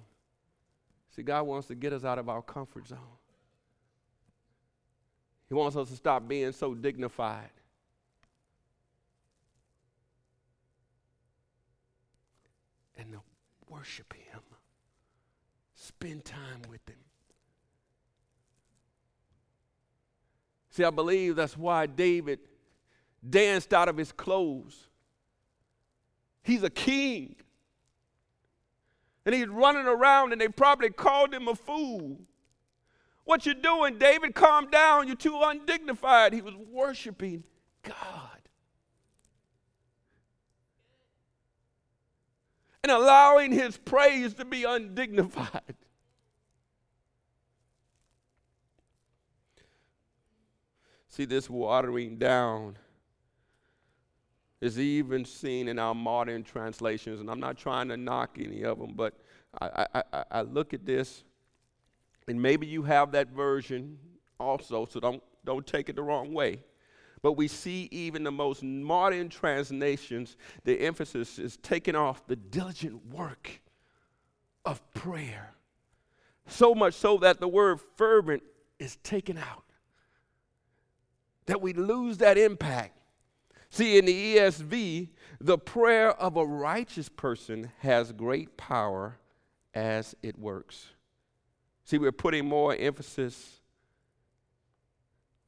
See, 1.14 1.22
God 1.22 1.44
wants 1.44 1.68
to 1.68 1.76
get 1.76 1.92
us 1.92 2.06
out 2.06 2.18
of 2.18 2.30
our 2.30 2.42
comfort 2.42 2.88
zone. 2.88 2.98
He 5.50 5.54
wants 5.54 5.76
us 5.76 5.90
to 5.90 5.96
stop 5.98 6.26
being 6.30 6.54
so 6.54 6.74
dignified. 6.74 7.50
And 12.98 13.12
to 13.12 13.20
worship 13.68 14.14
Him, 14.14 14.40
spend 15.76 16.24
time 16.24 16.62
with 16.70 16.88
Him. 16.88 16.96
See, 20.70 20.86
I 20.86 20.90
believe 20.90 21.36
that's 21.36 21.58
why 21.58 21.86
David 21.86 22.40
danced 23.30 23.74
out 23.74 23.90
of 23.90 23.98
his 23.98 24.14
clothes. 24.14 24.88
He's 26.44 26.64
a 26.64 26.70
king. 26.70 27.36
And 29.26 29.34
he's 29.34 29.48
running 29.48 29.88
around, 29.88 30.34
and 30.34 30.42
they 30.42 30.50
probably 30.50 30.90
called 30.90 31.34
him 31.34 31.48
a 31.48 31.56
fool. 31.56 32.20
What 33.24 33.46
you 33.46 33.54
doing, 33.54 33.98
David? 33.98 34.36
Calm 34.36 34.70
down. 34.70 35.08
You're 35.08 35.16
too 35.16 35.40
undignified. 35.42 36.34
He 36.34 36.42
was 36.42 36.54
worshiping 36.56 37.46
God. 37.84 38.30
And 42.84 42.92
allowing 42.92 43.54
his 43.54 43.78
praise 43.78 44.34
to 44.34 44.44
be 44.44 44.66
undignified. 44.66 45.76
See, 51.08 51.24
this 51.24 51.50
watering 51.50 52.18
down 52.18 52.78
is 54.64 54.80
even 54.80 55.26
seen 55.26 55.68
in 55.68 55.78
our 55.78 55.94
modern 55.94 56.42
translations, 56.42 57.20
and 57.20 57.30
I'm 57.30 57.40
not 57.40 57.58
trying 57.58 57.90
to 57.90 57.98
knock 57.98 58.38
any 58.40 58.64
of 58.64 58.80
them, 58.80 58.94
but 58.96 59.14
I, 59.60 59.86
I, 59.94 60.24
I 60.32 60.42
look 60.42 60.74
at 60.74 60.86
this, 60.86 61.26
and 62.30 62.42
maybe 62.42 62.66
you 62.66 62.84
have 62.84 63.12
that 63.12 63.28
version 63.28 63.98
also, 64.40 64.86
so 64.86 65.02
don't, 65.02 65.22
don't 65.44 65.68
take 65.68 65.90
it 65.90 65.98
the 65.98 66.02
wrong 66.02 66.34
way. 66.34 66.62
But 67.22 67.34
we 67.34 67.50
see 67.50 67.90
even 67.92 68.24
the 68.24 68.32
most 68.32 68.64
modern 68.64 69.28
translations, 69.28 70.38
the 70.64 70.80
emphasis 70.80 71.40
is 71.40 71.58
taken 71.58 71.96
off 71.96 72.26
the 72.26 72.38
diligent 72.38 73.06
work 73.08 73.62
of 74.64 74.82
prayer. 74.94 75.56
So 76.48 76.74
much 76.74 76.94
so 76.94 77.18
that 77.18 77.42
the 77.42 77.50
word 77.50 77.82
fervent 77.98 78.44
is 78.80 78.96
taken 78.98 79.38
out 79.38 79.64
that 81.48 81.62
we 81.62 81.74
lose 81.74 82.20
that 82.20 82.38
impact. 82.38 82.98
See, 83.74 83.98
in 83.98 84.06
the 84.06 84.36
ESV, 84.36 85.10
the 85.42 85.58
prayer 85.58 86.12
of 86.12 86.38
a 86.38 86.46
righteous 86.46 87.10
person 87.10 87.72
has 87.80 88.12
great 88.12 88.56
power 88.56 89.18
as 89.74 90.16
it 90.22 90.38
works. 90.38 90.90
See, 91.84 91.98
we're 91.98 92.12
putting 92.12 92.48
more 92.48 92.76
emphasis 92.76 93.62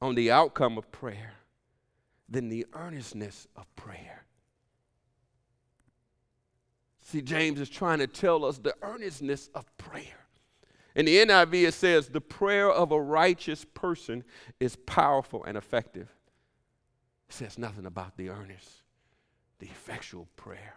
on 0.02 0.16
the 0.16 0.32
outcome 0.32 0.80
of 0.80 0.92
prayer 0.92 1.34
than 2.28 2.50
the 2.50 2.66
earnestness 2.74 3.46
of 3.56 3.68
prayer. 3.76 4.26
See, 7.02 7.22
James 7.22 7.60
is 7.60 7.70
trying 7.70 8.00
to 8.00 8.08
tell 8.08 8.44
us 8.44 8.58
the 8.58 8.74
earnestness 8.82 9.52
of 9.54 9.66
prayer. 9.78 10.26
In 10.96 11.06
the 11.06 11.18
NIV, 11.18 11.68
it 11.68 11.74
says, 11.76 12.08
the 12.08 12.22
prayer 12.22 12.72
of 12.72 12.92
a 12.92 13.00
righteous 13.00 13.66
person 13.76 14.24
is 14.60 14.76
powerful 14.76 15.44
and 15.44 15.56
effective. 15.56 16.10
Says 17.30 17.58
nothing 17.58 17.86
about 17.86 18.16
the 18.18 18.30
earnest, 18.30 18.70
the 19.60 19.66
effectual 19.66 20.28
prayer. 20.36 20.76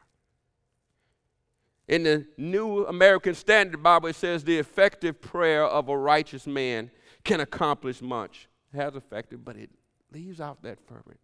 In 1.87 2.03
the 2.03 2.27
New 2.37 2.85
American 2.87 3.35
Standard 3.35 3.83
Bible, 3.83 4.09
it 4.09 4.17
says 4.17 4.45
the 4.45 4.59
effective 4.59 5.21
prayer 5.21 5.65
of 5.65 5.89
a 5.89 5.97
righteous 5.97 6.47
man 6.47 6.91
can 7.25 7.41
accomplish 7.41 8.03
much. 8.03 8.49
It 8.73 8.77
has 8.77 8.95
effective, 8.95 9.45
but 9.45 9.57
it 9.57 9.71
leaves 10.13 10.41
out 10.41 10.63
that 10.63 10.79
fervent. 10.87 11.21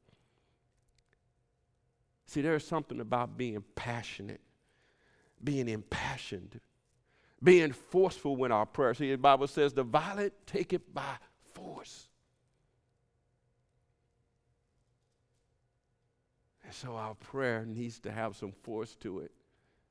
See, 2.27 2.41
there's 2.41 2.67
something 2.67 3.01
about 3.01 3.37
being 3.37 3.63
passionate, 3.75 4.41
being 5.43 5.69
impassioned, 5.69 6.61
being 7.43 7.73
forceful 7.73 8.37
when 8.37 8.53
our 8.53 8.65
prayer. 8.65 8.95
See, 8.95 9.11
the 9.11 9.19
Bible 9.19 9.47
says, 9.47 9.75
the 9.75 9.83
violent 9.83 10.33
take 10.47 10.73
it 10.73 10.95
by 10.95 11.17
force. 11.53 12.09
So 16.75 16.97
our 16.97 17.15
prayer 17.15 17.65
needs 17.65 17.99
to 18.01 18.11
have 18.11 18.37
some 18.37 18.53
force 18.63 18.95
to 18.97 19.21
it. 19.21 19.31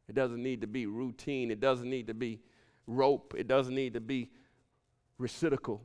It 0.08 0.16
doesn't 0.16 0.42
need 0.42 0.62
to 0.62 0.68
be 0.68 0.86
routine. 0.86 1.50
It 1.50 1.60
doesn't 1.60 1.90
need 1.90 2.08
to 2.08 2.14
be 2.14 2.40
rope. 2.88 3.34
It 3.38 3.48
doesn't 3.48 3.74
need 3.74 3.94
to 3.94 4.02
be 4.02 4.30
reciprocal. 5.18 5.82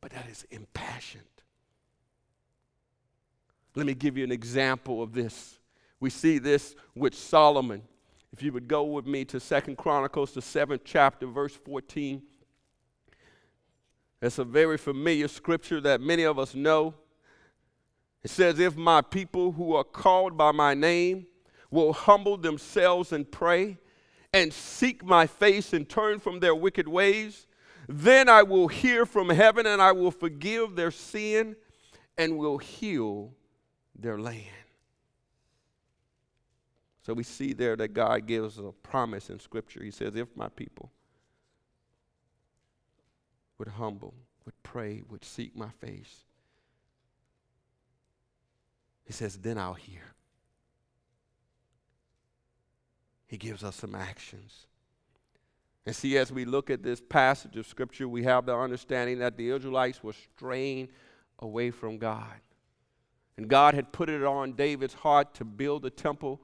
But 0.00 0.12
that 0.12 0.28
is 0.28 0.46
impassioned. 0.50 1.24
Let 3.74 3.86
me 3.86 3.94
give 3.94 4.16
you 4.16 4.24
an 4.24 4.32
example 4.32 5.02
of 5.02 5.12
this. 5.12 5.58
We 6.00 6.10
see 6.10 6.38
this 6.38 6.74
with 6.94 7.14
Solomon. 7.14 7.82
If 8.32 8.42
you 8.42 8.52
would 8.52 8.68
go 8.68 8.84
with 8.84 9.06
me 9.06 9.24
to 9.26 9.40
Second 9.40 9.76
Chronicles, 9.76 10.32
the 10.32 10.42
seventh 10.42 10.82
chapter, 10.84 11.26
verse 11.26 11.54
14. 11.54 12.22
It's 14.22 14.38
a 14.38 14.44
very 14.44 14.78
familiar 14.78 15.28
scripture 15.28 15.80
that 15.82 16.00
many 16.00 16.22
of 16.22 16.38
us 16.38 16.54
know. 16.54 16.94
It 18.26 18.30
says, 18.30 18.58
If 18.58 18.74
my 18.74 19.02
people 19.02 19.52
who 19.52 19.76
are 19.76 19.84
called 19.84 20.36
by 20.36 20.50
my 20.50 20.74
name 20.74 21.28
will 21.70 21.92
humble 21.92 22.36
themselves 22.36 23.12
and 23.12 23.30
pray 23.30 23.78
and 24.32 24.52
seek 24.52 25.04
my 25.04 25.28
face 25.28 25.72
and 25.72 25.88
turn 25.88 26.18
from 26.18 26.40
their 26.40 26.52
wicked 26.52 26.88
ways, 26.88 27.46
then 27.88 28.28
I 28.28 28.42
will 28.42 28.66
hear 28.66 29.06
from 29.06 29.28
heaven 29.28 29.64
and 29.64 29.80
I 29.80 29.92
will 29.92 30.10
forgive 30.10 30.74
their 30.74 30.90
sin 30.90 31.54
and 32.18 32.36
will 32.36 32.58
heal 32.58 33.32
their 33.96 34.18
land. 34.18 34.42
So 37.02 37.14
we 37.14 37.22
see 37.22 37.52
there 37.52 37.76
that 37.76 37.94
God 37.94 38.26
gives 38.26 38.58
a 38.58 38.72
promise 38.82 39.30
in 39.30 39.38
Scripture. 39.38 39.84
He 39.84 39.92
says, 39.92 40.16
If 40.16 40.36
my 40.36 40.48
people 40.48 40.90
would 43.58 43.68
humble, 43.68 44.14
would 44.44 44.60
pray, 44.64 45.04
would 45.08 45.24
seek 45.24 45.54
my 45.54 45.70
face, 45.80 46.25
he 49.06 49.12
says, 49.12 49.38
then 49.38 49.56
I'll 49.56 49.74
hear. 49.74 50.02
He 53.26 53.36
gives 53.36 53.64
us 53.64 53.76
some 53.76 53.94
actions. 53.94 54.66
And 55.84 55.94
see, 55.94 56.18
as 56.18 56.32
we 56.32 56.44
look 56.44 56.68
at 56.70 56.82
this 56.82 57.00
passage 57.00 57.56
of 57.56 57.66
Scripture, 57.66 58.08
we 58.08 58.24
have 58.24 58.46
the 58.46 58.56
understanding 58.56 59.20
that 59.20 59.36
the 59.36 59.50
Israelites 59.50 60.02
were 60.02 60.12
straying 60.12 60.88
away 61.38 61.70
from 61.70 61.98
God. 61.98 62.40
And 63.36 63.48
God 63.48 63.74
had 63.74 63.92
put 63.92 64.08
it 64.08 64.24
on 64.24 64.54
David's 64.54 64.94
heart 64.94 65.34
to 65.34 65.44
build 65.44 65.84
a 65.84 65.90
temple 65.90 66.40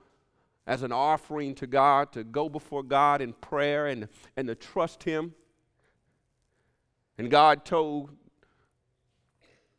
as 0.66 0.82
an 0.82 0.92
offering 0.92 1.56
to 1.56 1.66
God, 1.66 2.12
to 2.12 2.22
go 2.22 2.48
before 2.48 2.84
God 2.84 3.20
in 3.20 3.32
prayer 3.32 3.88
and, 3.88 4.08
and 4.36 4.46
to 4.46 4.54
trust 4.54 5.02
Him. 5.02 5.34
And 7.18 7.30
God 7.30 7.64
told 7.64 8.10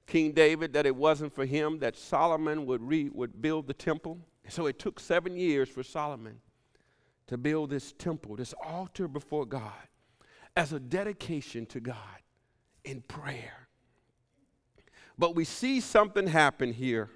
King 0.06 0.32
David 0.32 0.74
that 0.74 0.86
it 0.86 0.96
wasn't 0.96 1.34
for 1.34 1.46
him 1.46 1.80
that 1.80 1.96
Solomon 1.96 2.66
would, 2.66 2.82
re, 2.82 3.10
would 3.10 3.42
build 3.42 3.68
the 3.68 3.74
temple. 3.74 4.20
So 4.50 4.66
it 4.66 4.78
took 4.78 5.00
seven 5.00 5.38
years 5.38 5.70
for 5.70 5.84
Solomon 5.84 6.40
to 7.28 7.38
build 7.38 7.70
this 7.70 7.94
temple, 7.94 8.36
this 8.36 8.54
altar 8.64 9.08
before 9.08 9.46
God, 9.46 9.72
as 10.56 10.74
a 10.74 10.80
dedication 10.80 11.66
to 11.68 11.80
God 11.80 11.98
in 12.84 13.02
prayer. 13.02 13.68
But 15.18 15.36
we 15.36 15.46
see 15.46 15.80
something 15.80 16.28
happen 16.28 16.74
here. 16.74 17.10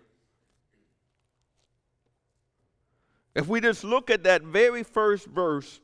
If 3.36 3.48
we 3.48 3.60
just 3.62 3.84
look 3.84 4.10
at 4.10 4.24
that 4.24 4.44
very 4.44 4.84
first 4.84 5.28
verse 5.28 5.80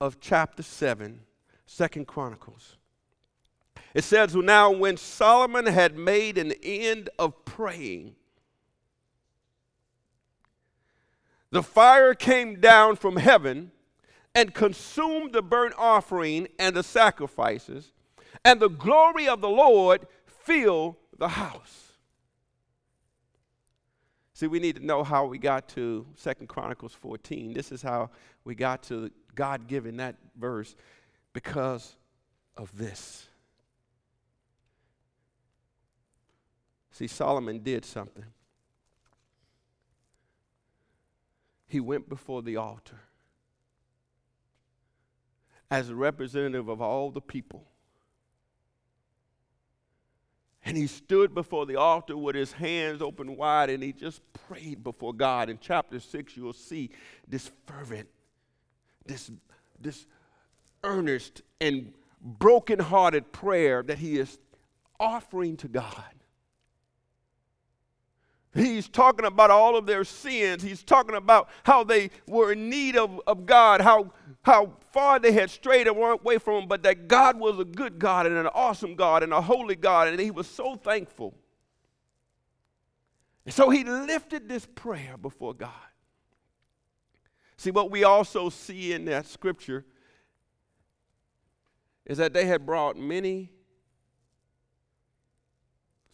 of 0.00 0.18
chapter 0.20 0.62
7, 0.62 1.20
Second 1.66 2.06
Chronicles, 2.06 2.77
it 3.94 4.04
says, 4.04 4.34
Now 4.34 4.70
when 4.70 4.96
Solomon 4.96 5.66
had 5.66 5.96
made 5.96 6.38
an 6.38 6.52
end 6.62 7.10
of 7.18 7.44
praying, 7.44 8.14
the 11.50 11.62
fire 11.62 12.14
came 12.14 12.60
down 12.60 12.96
from 12.96 13.16
heaven 13.16 13.72
and 14.34 14.54
consumed 14.54 15.32
the 15.32 15.42
burnt 15.42 15.74
offering 15.78 16.48
and 16.58 16.76
the 16.76 16.82
sacrifices, 16.82 17.92
and 18.44 18.60
the 18.60 18.68
glory 18.68 19.26
of 19.26 19.40
the 19.40 19.48
Lord 19.48 20.06
filled 20.26 20.96
the 21.18 21.28
house. 21.28 21.92
See, 24.34 24.46
we 24.46 24.60
need 24.60 24.76
to 24.76 24.86
know 24.86 25.02
how 25.02 25.24
we 25.24 25.38
got 25.38 25.68
to 25.70 26.06
Second 26.14 26.46
Chronicles 26.46 26.92
14. 26.92 27.52
This 27.52 27.72
is 27.72 27.82
how 27.82 28.10
we 28.44 28.54
got 28.54 28.84
to 28.84 29.10
God 29.34 29.66
giving 29.66 29.96
that 29.96 30.14
verse 30.38 30.76
because 31.32 31.96
of 32.56 32.76
this. 32.78 33.27
See, 36.98 37.06
Solomon 37.06 37.60
did 37.60 37.84
something. 37.84 38.24
He 41.68 41.78
went 41.78 42.08
before 42.08 42.42
the 42.42 42.56
altar 42.56 42.98
as 45.70 45.90
a 45.90 45.94
representative 45.94 46.68
of 46.68 46.82
all 46.82 47.12
the 47.12 47.20
people. 47.20 47.68
And 50.64 50.76
he 50.76 50.88
stood 50.88 51.36
before 51.36 51.66
the 51.66 51.76
altar 51.76 52.16
with 52.16 52.34
his 52.34 52.50
hands 52.50 53.00
open 53.00 53.36
wide 53.36 53.70
and 53.70 53.80
he 53.80 53.92
just 53.92 54.20
prayed 54.32 54.82
before 54.82 55.14
God. 55.14 55.48
In 55.48 55.58
chapter 55.60 56.00
6, 56.00 56.36
you'll 56.36 56.52
see 56.52 56.90
this 57.28 57.48
fervent, 57.64 58.08
this, 59.06 59.30
this 59.80 60.04
earnest, 60.82 61.42
and 61.60 61.92
broken-hearted 62.20 63.30
prayer 63.30 63.84
that 63.84 63.98
he 63.98 64.18
is 64.18 64.36
offering 64.98 65.56
to 65.58 65.68
God. 65.68 66.17
He's 68.54 68.88
talking 68.88 69.26
about 69.26 69.50
all 69.50 69.76
of 69.76 69.86
their 69.86 70.04
sins. 70.04 70.62
He's 70.62 70.82
talking 70.82 71.14
about 71.14 71.48
how 71.64 71.84
they 71.84 72.10
were 72.26 72.52
in 72.52 72.70
need 72.70 72.96
of, 72.96 73.20
of 73.26 73.44
God, 73.46 73.80
how, 73.80 74.12
how 74.42 74.72
far 74.92 75.18
they 75.18 75.32
had 75.32 75.50
strayed 75.50 75.86
away 75.86 76.38
from 76.38 76.62
Him, 76.62 76.68
but 76.68 76.82
that 76.82 77.08
God 77.08 77.38
was 77.38 77.58
a 77.58 77.64
good 77.64 77.98
God 77.98 78.26
and 78.26 78.36
an 78.36 78.46
awesome 78.46 78.94
God 78.94 79.22
and 79.22 79.32
a 79.32 79.40
holy 79.40 79.76
God, 79.76 80.08
and 80.08 80.18
he 80.18 80.30
was 80.30 80.46
so 80.46 80.76
thankful. 80.76 81.34
And 83.44 83.54
so 83.54 83.70
he 83.70 83.84
lifted 83.84 84.48
this 84.48 84.66
prayer 84.66 85.16
before 85.16 85.54
God. 85.54 85.70
See, 87.56 87.70
what 87.70 87.90
we 87.90 88.04
also 88.04 88.48
see 88.50 88.92
in 88.92 89.04
that 89.06 89.26
scripture 89.26 89.84
is 92.06 92.18
that 92.18 92.32
they 92.32 92.46
had 92.46 92.64
brought 92.64 92.96
many 92.96 93.52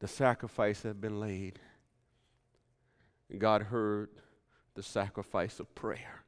the 0.00 0.08
sacrifice 0.08 0.82
had 0.82 1.00
been 1.00 1.20
laid. 1.20 1.58
God 3.38 3.62
heard 3.62 4.10
the 4.74 4.82
sacrifice 4.82 5.60
of 5.60 5.74
prayer. 5.74 6.24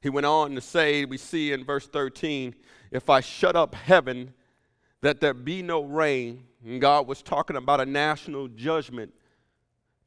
He 0.00 0.08
went 0.08 0.26
on 0.26 0.54
to 0.54 0.60
say, 0.60 1.04
we 1.04 1.16
see 1.16 1.52
in 1.52 1.64
verse 1.64 1.86
13, 1.86 2.54
if 2.90 3.10
I 3.10 3.20
shut 3.20 3.56
up 3.56 3.74
heaven, 3.74 4.32
that 5.00 5.20
there 5.20 5.34
be 5.34 5.62
no 5.62 5.82
rain. 5.82 6.44
And 6.64 6.80
God 6.80 7.06
was 7.06 7.22
talking 7.22 7.56
about 7.56 7.80
a 7.80 7.86
national 7.86 8.48
judgment 8.48 9.12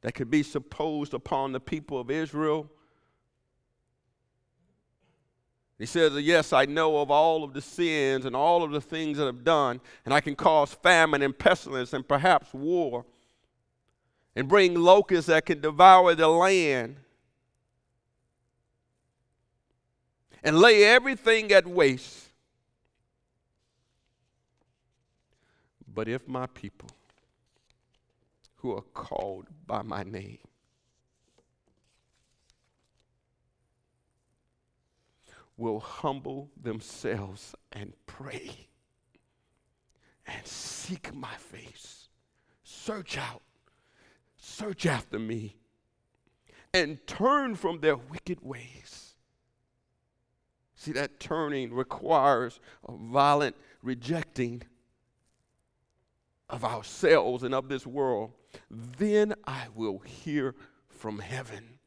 that 0.00 0.14
could 0.14 0.30
be 0.30 0.42
supposed 0.42 1.14
upon 1.14 1.52
the 1.52 1.60
people 1.60 1.98
of 2.00 2.10
Israel 2.10 2.70
he 5.82 5.86
says, 5.86 6.14
Yes, 6.22 6.52
I 6.52 6.64
know 6.64 6.98
of 6.98 7.10
all 7.10 7.42
of 7.42 7.54
the 7.54 7.60
sins 7.60 8.24
and 8.24 8.36
all 8.36 8.62
of 8.62 8.70
the 8.70 8.80
things 8.80 9.18
that 9.18 9.26
I've 9.26 9.42
done, 9.42 9.80
and 10.04 10.14
I 10.14 10.20
can 10.20 10.36
cause 10.36 10.72
famine 10.72 11.22
and 11.22 11.36
pestilence 11.36 11.92
and 11.92 12.06
perhaps 12.06 12.54
war, 12.54 13.04
and 14.36 14.46
bring 14.48 14.76
locusts 14.76 15.26
that 15.26 15.44
can 15.44 15.60
devour 15.60 16.14
the 16.14 16.28
land, 16.28 16.98
and 20.44 20.56
lay 20.56 20.84
everything 20.84 21.50
at 21.50 21.66
waste. 21.66 22.28
But 25.92 26.06
if 26.06 26.28
my 26.28 26.46
people 26.46 26.90
who 28.58 28.76
are 28.76 28.82
called 28.82 29.48
by 29.66 29.82
my 29.82 30.04
name. 30.04 30.38
Will 35.62 35.78
humble 35.78 36.50
themselves 36.60 37.54
and 37.70 37.92
pray 38.06 38.66
and 40.26 40.44
seek 40.44 41.14
my 41.14 41.36
face. 41.36 42.08
Search 42.64 43.16
out, 43.16 43.42
search 44.36 44.86
after 44.86 45.20
me, 45.20 45.54
and 46.74 46.98
turn 47.06 47.54
from 47.54 47.78
their 47.78 47.94
wicked 47.94 48.40
ways. 48.42 49.14
See, 50.74 50.90
that 50.94 51.20
turning 51.20 51.72
requires 51.72 52.58
a 52.88 52.96
violent 52.96 53.54
rejecting 53.84 54.64
of 56.50 56.64
ourselves 56.64 57.44
and 57.44 57.54
of 57.54 57.68
this 57.68 57.86
world. 57.86 58.32
Then 58.68 59.34
I 59.46 59.66
will 59.76 60.00
hear 60.00 60.56
from 60.88 61.20
heaven 61.20 61.78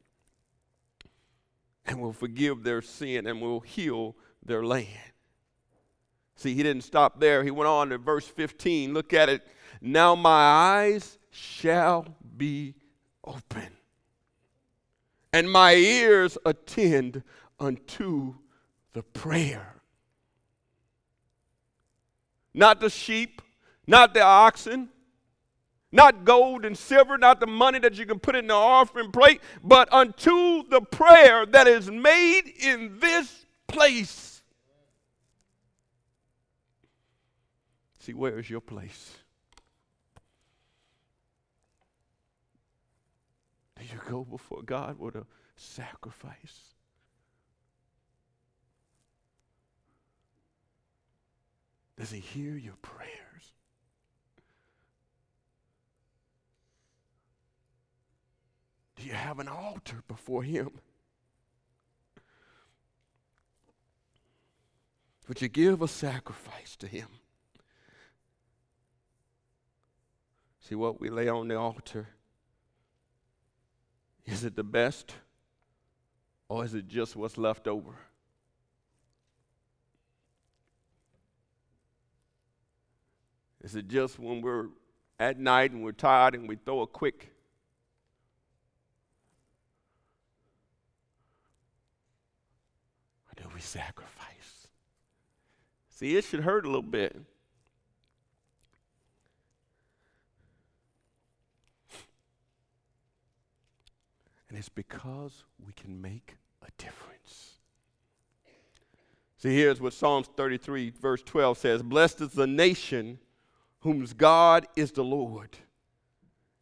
and 1.86 2.00
will 2.00 2.12
forgive 2.12 2.62
their 2.62 2.82
sin 2.82 3.26
and 3.26 3.40
will 3.40 3.60
heal 3.60 4.16
their 4.44 4.64
land. 4.64 5.12
See, 6.36 6.54
he 6.54 6.62
didn't 6.62 6.82
stop 6.82 7.20
there. 7.20 7.42
He 7.42 7.50
went 7.50 7.68
on 7.68 7.88
to 7.90 7.98
verse 7.98 8.26
15. 8.26 8.92
Look 8.92 9.12
at 9.12 9.28
it. 9.28 9.46
Now 9.80 10.14
my 10.14 10.30
eyes 10.30 11.18
shall 11.30 12.06
be 12.36 12.74
open, 13.24 13.68
and 15.32 15.50
my 15.50 15.74
ears 15.74 16.38
attend 16.44 17.22
unto 17.58 18.36
the 18.92 19.02
prayer. 19.02 19.74
Not 22.54 22.80
the 22.80 22.88
sheep, 22.88 23.42
not 23.86 24.14
the 24.14 24.22
oxen, 24.22 24.88
not 25.92 26.24
gold 26.24 26.64
and 26.64 26.76
silver, 26.76 27.16
not 27.16 27.40
the 27.40 27.46
money 27.46 27.78
that 27.78 27.94
you 27.94 28.06
can 28.06 28.18
put 28.18 28.36
in 28.36 28.46
the 28.46 28.54
offering 28.54 29.10
plate, 29.10 29.40
but 29.62 29.92
unto 29.92 30.62
the 30.68 30.80
prayer 30.80 31.46
that 31.46 31.66
is 31.66 31.90
made 31.90 32.42
in 32.60 32.98
this 32.98 33.46
place. 33.66 34.42
See, 37.98 38.12
where 38.12 38.38
is 38.38 38.48
your 38.48 38.60
place? 38.60 39.16
Do 43.78 43.84
you 43.84 44.00
go 44.08 44.24
before 44.24 44.62
God 44.62 44.98
with 44.98 45.16
a 45.16 45.26
sacrifice? 45.56 46.74
Does 51.98 52.10
He 52.10 52.20
hear 52.20 52.56
your 52.56 52.76
prayers? 52.82 53.25
Do 58.96 59.04
you 59.04 59.12
have 59.12 59.38
an 59.38 59.48
altar 59.48 60.02
before 60.08 60.42
Him? 60.42 60.70
Would 65.28 65.42
you 65.42 65.48
give 65.48 65.82
a 65.82 65.88
sacrifice 65.88 66.76
to 66.76 66.86
Him? 66.86 67.08
See 70.60 70.74
what 70.74 71.00
we 71.00 71.10
lay 71.10 71.28
on 71.28 71.48
the 71.48 71.56
altar. 71.56 72.08
Is 74.24 74.44
it 74.44 74.56
the 74.56 74.64
best 74.64 75.14
or 76.48 76.64
is 76.64 76.74
it 76.74 76.88
just 76.88 77.14
what's 77.14 77.38
left 77.38 77.68
over? 77.68 77.92
Is 83.62 83.74
it 83.74 83.88
just 83.88 84.18
when 84.18 84.42
we're 84.42 84.66
at 85.18 85.38
night 85.38 85.72
and 85.72 85.82
we're 85.82 85.92
tired 85.92 86.34
and 86.34 86.48
we 86.48 86.56
throw 86.56 86.82
a 86.82 86.86
quick 86.86 87.32
or 93.28 93.42
do 93.42 93.48
we 93.54 93.55
sacrifice? 93.66 94.68
See, 95.90 96.16
it 96.16 96.24
should 96.24 96.40
hurt 96.40 96.64
a 96.64 96.68
little 96.68 96.82
bit. 96.82 97.16
And 104.48 104.56
it's 104.56 104.68
because 104.68 105.44
we 105.66 105.72
can 105.72 106.00
make 106.00 106.36
a 106.62 106.68
difference. 106.78 107.54
See, 109.38 109.54
here's 109.54 109.80
what 109.80 109.92
Psalms 109.92 110.28
33, 110.36 110.90
verse 110.90 111.22
12 111.22 111.58
says 111.58 111.82
Blessed 111.82 112.20
is 112.22 112.32
the 112.32 112.46
nation 112.46 113.18
whose 113.80 114.12
God 114.12 114.66
is 114.76 114.92
the 114.92 115.04
Lord, 115.04 115.56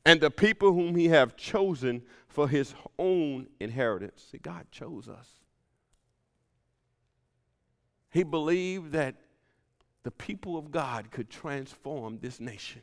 and 0.05 0.21
the 0.21 0.31
people 0.31 0.73
whom 0.73 0.97
he 0.97 1.09
have 1.09 1.37
chosen 1.37 2.03
for 2.29 2.49
his 2.49 2.75
own 2.99 3.47
inheritance. 3.61 4.27
See, 4.31 4.39
God 4.39 4.67
chose 4.71 5.09
us. 5.09 5.29
He 8.15 8.23
believed 8.23 8.93
that 8.93 9.17
the 10.03 10.11
people 10.11 10.57
of 10.57 10.71
God 10.71 11.11
could 11.11 11.29
transform 11.29 12.19
this 12.23 12.41
nation 12.41 12.81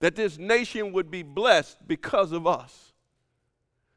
that 0.00 0.14
this 0.14 0.38
nation 0.38 0.92
would 0.92 1.10
be 1.10 1.22
blessed 1.22 1.76
because 1.86 2.32
of 2.32 2.46
us, 2.46 2.92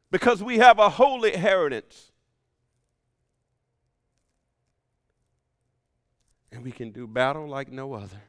because 0.09 0.41
we 0.41 0.57
have 0.57 0.79
a 0.79 0.89
holy 0.89 1.33
inheritance. 1.33 2.11
And 6.51 6.63
we 6.63 6.71
can 6.71 6.91
do 6.91 7.07
battle 7.07 7.47
like 7.47 7.71
no 7.71 7.93
other. 7.93 8.21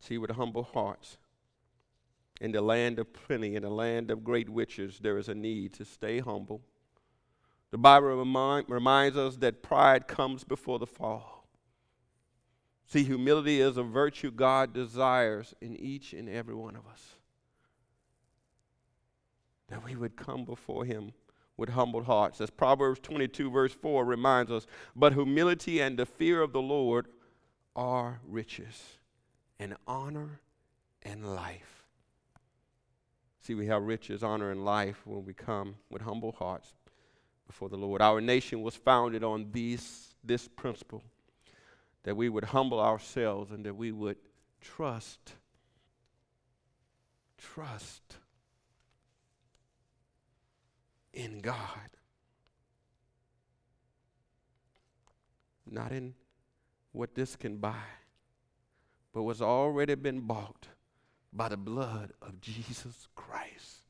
See, 0.00 0.18
with 0.18 0.30
humble 0.30 0.64
hearts, 0.64 1.18
in 2.40 2.52
the 2.52 2.60
land 2.60 2.98
of 2.98 3.12
plenty, 3.12 3.54
in 3.54 3.62
the 3.62 3.70
land 3.70 4.10
of 4.10 4.24
great 4.24 4.48
riches, 4.50 4.98
there 5.00 5.16
is 5.18 5.28
a 5.28 5.34
need 5.34 5.74
to 5.74 5.84
stay 5.84 6.18
humble. 6.18 6.60
The 7.70 7.78
Bible 7.78 8.08
remind, 8.08 8.68
reminds 8.68 9.16
us 9.16 9.36
that 9.36 9.62
pride 9.62 10.06
comes 10.06 10.44
before 10.44 10.78
the 10.78 10.86
fall. 10.86 11.48
See, 12.86 13.02
humility 13.02 13.60
is 13.60 13.76
a 13.76 13.82
virtue 13.82 14.30
God 14.30 14.72
desires 14.72 15.54
in 15.60 15.76
each 15.76 16.12
and 16.12 16.28
every 16.28 16.54
one 16.54 16.76
of 16.76 16.86
us. 16.86 17.16
That 19.68 19.84
we 19.84 19.96
would 19.96 20.16
come 20.16 20.44
before 20.44 20.84
Him 20.84 21.12
with 21.56 21.70
humbled 21.70 22.04
hearts. 22.04 22.40
As 22.40 22.50
Proverbs 22.50 23.00
22, 23.00 23.50
verse 23.50 23.72
4 23.72 24.04
reminds 24.04 24.52
us, 24.52 24.66
but 24.94 25.14
humility 25.14 25.80
and 25.80 25.98
the 25.98 26.06
fear 26.06 26.40
of 26.42 26.52
the 26.52 26.62
Lord 26.62 27.06
are 27.74 28.20
riches 28.24 28.98
and 29.58 29.74
honor 29.88 30.40
and 31.02 31.34
life. 31.34 31.84
See, 33.40 33.54
we 33.54 33.66
have 33.66 33.82
riches, 33.82 34.22
honor, 34.22 34.52
and 34.52 34.64
life 34.64 35.02
when 35.04 35.24
we 35.24 35.34
come 35.34 35.76
with 35.90 36.02
humble 36.02 36.32
hearts 36.32 36.74
before 37.46 37.68
the 37.68 37.76
Lord. 37.76 38.02
Our 38.02 38.20
nation 38.20 38.62
was 38.62 38.74
founded 38.74 39.22
on 39.24 39.48
these, 39.52 40.14
this 40.24 40.48
principle 40.48 41.02
that 42.02 42.16
we 42.16 42.28
would 42.28 42.44
humble 42.44 42.80
ourselves 42.80 43.50
and 43.50 43.64
that 43.64 43.74
we 43.74 43.92
would 43.92 44.16
trust, 44.60 45.32
trust 47.38 48.18
in 51.12 51.40
God. 51.40 51.90
Not 55.68 55.90
in 55.90 56.14
what 56.92 57.14
this 57.14 57.34
can 57.34 57.56
buy, 57.56 57.74
but 59.12 59.24
what's 59.24 59.40
already 59.40 59.96
been 59.96 60.20
bought 60.20 60.68
by 61.32 61.48
the 61.48 61.56
blood 61.56 62.12
of 62.22 62.40
Jesus 62.40 63.08
Christ 63.16 63.85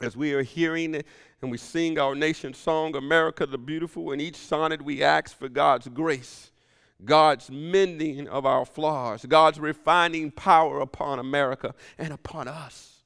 as 0.00 0.16
we 0.16 0.32
are 0.32 0.42
hearing 0.42 1.02
and 1.40 1.50
we 1.50 1.58
sing 1.58 1.98
our 1.98 2.14
nation's 2.14 2.58
song, 2.58 2.96
America 2.96 3.46
the 3.46 3.58
Beautiful, 3.58 4.12
in 4.12 4.20
each 4.20 4.36
sonnet 4.36 4.82
we 4.82 5.02
ask 5.02 5.36
for 5.36 5.48
God's 5.48 5.88
grace, 5.88 6.50
God's 7.04 7.50
mending 7.50 8.28
of 8.28 8.44
our 8.44 8.64
flaws, 8.64 9.24
God's 9.26 9.60
refining 9.60 10.30
power 10.30 10.80
upon 10.80 11.18
America 11.18 11.74
and 11.96 12.12
upon 12.12 12.48
us. 12.48 13.02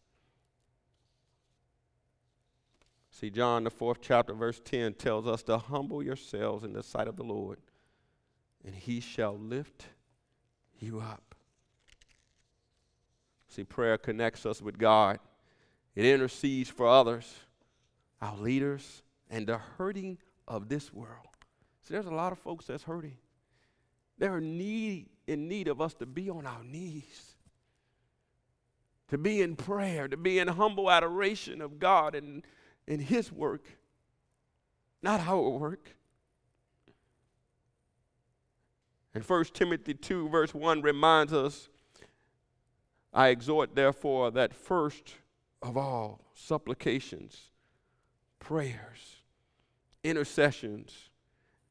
See, 3.10 3.30
John, 3.30 3.64
the 3.64 3.70
fourth 3.70 3.98
chapter, 4.00 4.32
verse 4.32 4.60
10 4.64 4.94
tells 4.94 5.26
us 5.26 5.42
to 5.44 5.56
humble 5.56 6.02
yourselves 6.02 6.64
in 6.64 6.72
the 6.72 6.82
sight 6.82 7.06
of 7.06 7.16
the 7.16 7.22
Lord, 7.22 7.58
and 8.64 8.74
he 8.74 8.98
shall 9.00 9.38
lift 9.38 9.86
you 10.80 11.00
up. 11.00 11.34
See, 13.48 13.64
prayer 13.64 13.98
connects 13.98 14.46
us 14.46 14.60
with 14.60 14.78
God. 14.78 15.20
It 15.94 16.04
intercedes 16.04 16.70
for 16.70 16.86
others, 16.86 17.30
our 18.20 18.36
leaders, 18.36 19.02
and 19.28 19.46
the 19.46 19.58
hurting 19.58 20.18
of 20.48 20.68
this 20.68 20.92
world. 20.92 21.26
See, 21.82 21.94
there's 21.94 22.06
a 22.06 22.14
lot 22.14 22.32
of 22.32 22.38
folks 22.38 22.66
that's 22.66 22.84
hurting. 22.84 23.16
They're 24.18 24.40
need, 24.40 25.08
in 25.26 25.48
need 25.48 25.68
of 25.68 25.80
us 25.80 25.94
to 25.94 26.06
be 26.06 26.30
on 26.30 26.46
our 26.46 26.62
knees, 26.64 27.36
to 29.08 29.18
be 29.18 29.42
in 29.42 29.56
prayer, 29.56 30.08
to 30.08 30.16
be 30.16 30.38
in 30.38 30.48
humble 30.48 30.90
adoration 30.90 31.60
of 31.60 31.78
God 31.78 32.14
and, 32.14 32.46
and 32.86 33.02
His 33.02 33.32
work, 33.32 33.64
not 35.02 35.20
our 35.20 35.50
work. 35.50 35.96
And 39.14 39.22
1 39.22 39.44
Timothy 39.52 39.92
2, 39.92 40.28
verse 40.30 40.54
1 40.54 40.80
reminds 40.80 41.32
us 41.32 41.68
I 43.12 43.28
exhort, 43.28 43.74
therefore, 43.74 44.30
that 44.30 44.54
first 44.54 45.16
of 45.62 45.76
all, 45.76 46.20
supplications, 46.34 47.50
prayers, 48.38 49.22
intercessions, 50.02 51.10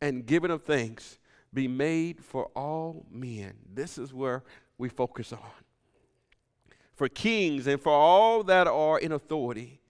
and 0.02 0.26
giving 0.26 0.52
of 0.52 0.64
thanks 0.64 1.20
be 1.54 1.68
made 1.68 2.24
for 2.24 2.46
all 2.56 3.06
men. 3.12 3.54
This 3.74 3.98
is 3.98 4.14
where 4.14 4.44
we 4.78 4.90
focus 4.90 5.34
on. 5.34 5.40
For 6.96 7.10
kings 7.10 7.68
and 7.68 7.82
for 7.82 7.92
all 7.92 8.44
that 8.44 8.68
are 8.68 9.00
in 9.00 9.12
authority, 9.12 9.82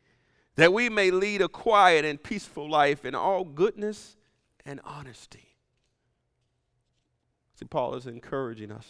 that 0.56 0.74
we 0.74 0.90
may 0.90 1.12
lead 1.12 1.42
a 1.42 1.48
quiet 1.48 2.04
and 2.04 2.22
peaceful 2.22 2.70
life 2.70 3.06
in 3.06 3.16
all 3.16 3.44
goodness 3.44 4.18
and 4.66 4.82
honesty. 4.84 5.56
See, 7.56 7.66
Paul 7.66 7.96
is 7.96 8.08
encouraging 8.08 8.72
us, 8.72 8.88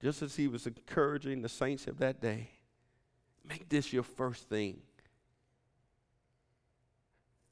just 0.00 0.22
as 0.22 0.36
he 0.36 0.46
was 0.46 0.66
encouraging 0.66 1.42
the 1.42 1.48
saints 1.48 1.86
of 1.86 1.98
that 1.98 2.20
day. 2.20 2.50
Make 3.46 3.68
this 3.68 3.92
your 3.92 4.02
first 4.02 4.48
thing. 4.48 4.80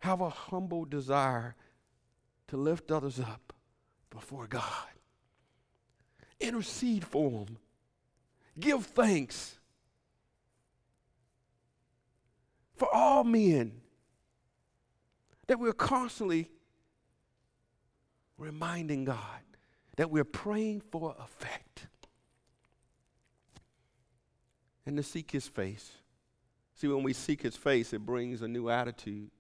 Have 0.01 0.21
a 0.21 0.31
humble 0.31 0.85
desire 0.85 1.55
to 2.49 2.57
lift 2.57 2.91
others 2.91 3.21
up 3.21 3.53
before 4.11 4.47
God. 4.47 4.65
Intercede 6.41 7.05
for 7.05 7.31
them. 7.31 7.59
Give 8.59 8.85
thanks 8.85 9.59
for 12.75 12.93
all 12.93 13.25
men 13.25 13.81
that 15.47 15.59
we're 15.59 15.73
constantly 15.73 16.49
reminding 18.37 19.05
God 19.05 19.19
that 19.97 20.11
we're 20.11 20.25
praying 20.25 20.81
for 20.91 21.15
effect 21.21 21.87
and 24.87 24.97
to 24.97 25.03
seek 25.03 25.31
His 25.31 25.49
face. 25.49 25.93
See, 26.75 26.89
when 26.89 27.03
we 27.03 27.13
seek 27.13 27.43
His 27.43 27.57
face, 27.57 27.93
it 27.93 28.05
brings 28.05 28.43
a 28.43 28.49
new 28.49 28.69
attitude. 28.69 29.31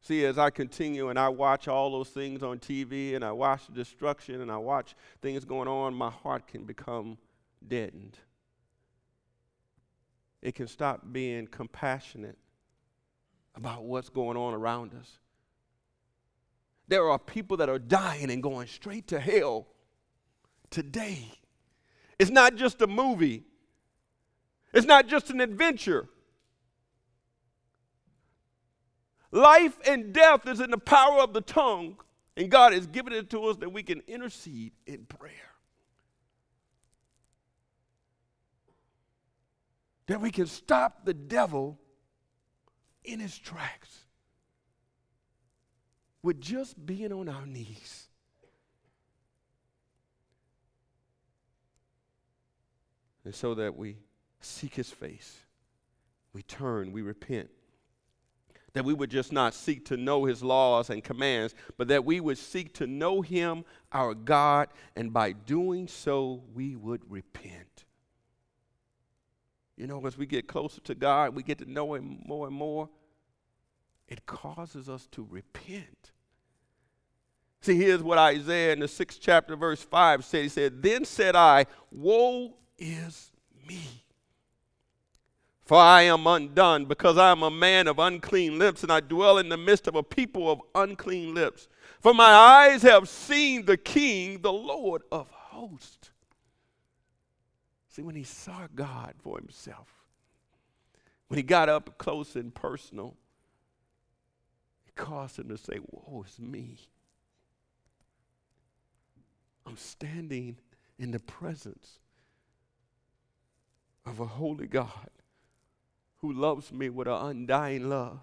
See, 0.00 0.24
as 0.24 0.38
I 0.38 0.50
continue 0.50 1.08
and 1.08 1.18
I 1.18 1.28
watch 1.28 1.68
all 1.68 1.90
those 1.90 2.08
things 2.08 2.42
on 2.42 2.58
TV 2.58 3.14
and 3.14 3.24
I 3.24 3.32
watch 3.32 3.66
the 3.66 3.72
destruction 3.72 4.40
and 4.40 4.50
I 4.50 4.56
watch 4.56 4.94
things 5.20 5.44
going 5.44 5.68
on, 5.68 5.92
my 5.92 6.10
heart 6.10 6.46
can 6.46 6.64
become 6.64 7.18
deadened. 7.66 8.16
It 10.40 10.54
can 10.54 10.68
stop 10.68 11.02
being 11.10 11.46
compassionate 11.46 12.38
about 13.54 13.84
what's 13.84 14.08
going 14.08 14.36
on 14.36 14.54
around 14.54 14.94
us. 14.94 15.18
There 16.86 17.10
are 17.10 17.18
people 17.18 17.56
that 17.58 17.68
are 17.68 17.78
dying 17.78 18.30
and 18.30 18.42
going 18.42 18.68
straight 18.68 19.08
to 19.08 19.20
hell 19.20 19.66
today. 20.70 21.32
It's 22.18 22.30
not 22.30 22.56
just 22.56 22.82
a 22.82 22.86
movie, 22.86 23.44
it's 24.72 24.86
not 24.86 25.06
just 25.06 25.30
an 25.30 25.40
adventure. 25.40 26.08
Life 29.30 29.78
and 29.86 30.12
death 30.12 30.48
is 30.48 30.60
in 30.60 30.70
the 30.70 30.78
power 30.78 31.20
of 31.20 31.34
the 31.34 31.42
tongue, 31.42 31.98
and 32.36 32.50
God 32.50 32.72
has 32.72 32.86
given 32.86 33.12
it 33.12 33.28
to 33.30 33.44
us 33.44 33.56
that 33.58 33.70
we 33.70 33.82
can 33.82 34.02
intercede 34.06 34.72
in 34.86 35.04
prayer. 35.04 35.32
That 40.06 40.22
we 40.22 40.30
can 40.30 40.46
stop 40.46 41.04
the 41.04 41.12
devil 41.12 41.78
in 43.04 43.20
his 43.20 43.36
tracks 43.38 44.06
with 46.22 46.40
just 46.40 46.84
being 46.86 47.12
on 47.12 47.28
our 47.28 47.46
knees. 47.46 48.07
And 53.28 53.34
so 53.34 53.54
that 53.56 53.76
we 53.76 53.98
seek 54.40 54.74
his 54.74 54.90
face, 54.90 55.36
we 56.32 56.40
turn, 56.40 56.92
we 56.92 57.02
repent, 57.02 57.50
that 58.72 58.86
we 58.86 58.94
would 58.94 59.10
just 59.10 59.34
not 59.34 59.52
seek 59.52 59.84
to 59.84 59.98
know 59.98 60.24
his 60.24 60.42
laws 60.42 60.88
and 60.88 61.04
commands, 61.04 61.54
but 61.76 61.88
that 61.88 62.06
we 62.06 62.20
would 62.20 62.38
seek 62.38 62.72
to 62.76 62.86
know 62.86 63.20
him, 63.20 63.66
our 63.92 64.14
God, 64.14 64.68
and 64.96 65.12
by 65.12 65.32
doing 65.32 65.88
so, 65.88 66.42
we 66.54 66.74
would 66.74 67.02
repent. 67.10 67.84
You 69.76 69.86
know, 69.86 70.06
as 70.06 70.16
we 70.16 70.24
get 70.24 70.48
closer 70.48 70.80
to 70.80 70.94
God, 70.94 71.34
we 71.34 71.42
get 71.42 71.58
to 71.58 71.70
know 71.70 71.92
him 71.92 72.22
more 72.24 72.46
and 72.46 72.56
more, 72.56 72.88
it 74.08 74.24
causes 74.24 74.88
us 74.88 75.06
to 75.08 75.26
repent. 75.28 76.12
See, 77.60 77.76
here's 77.76 78.02
what 78.02 78.16
Isaiah 78.16 78.72
in 78.72 78.80
the 78.80 78.88
sixth 78.88 79.18
chapter, 79.20 79.54
verse 79.54 79.82
5 79.82 80.24
said. 80.24 80.42
He 80.44 80.48
said, 80.48 80.82
Then 80.82 81.04
said 81.04 81.36
I, 81.36 81.66
Woe 81.90 82.54
is 82.78 83.30
me! 83.66 83.82
For 85.68 85.76
I 85.76 86.02
am 86.02 86.26
undone, 86.26 86.86
because 86.86 87.18
I 87.18 87.30
am 87.30 87.42
a 87.42 87.50
man 87.50 87.88
of 87.88 87.98
unclean 87.98 88.58
lips, 88.58 88.82
and 88.82 88.90
I 88.90 89.00
dwell 89.00 89.36
in 89.36 89.50
the 89.50 89.58
midst 89.58 89.86
of 89.86 89.94
a 89.94 90.02
people 90.02 90.50
of 90.50 90.62
unclean 90.74 91.34
lips. 91.34 91.68
For 92.00 92.14
my 92.14 92.24
eyes 92.24 92.80
have 92.82 93.06
seen 93.06 93.66
the 93.66 93.76
King, 93.76 94.40
the 94.40 94.52
Lord 94.52 95.02
of 95.12 95.28
hosts. 95.28 96.10
See, 97.90 98.00
when 98.00 98.14
he 98.14 98.22
saw 98.22 98.66
God 98.74 99.12
for 99.18 99.38
himself, 99.38 99.88
when 101.26 101.36
he 101.36 101.42
got 101.42 101.68
up 101.68 101.98
close 101.98 102.34
and 102.34 102.54
personal, 102.54 103.14
it 104.86 104.94
caused 104.94 105.38
him 105.38 105.48
to 105.48 105.58
say, 105.58 105.80
Woe 105.90 106.24
is 106.26 106.38
me. 106.38 106.78
I'm 109.66 109.76
standing 109.76 110.56
in 110.98 111.10
the 111.10 111.20
presence 111.20 111.98
of 114.08 114.20
a 114.20 114.26
holy 114.26 114.66
God 114.66 115.10
who 116.20 116.32
loves 116.32 116.72
me 116.72 116.88
with 116.88 117.06
an 117.06 117.14
undying 117.14 117.88
love, 117.88 118.20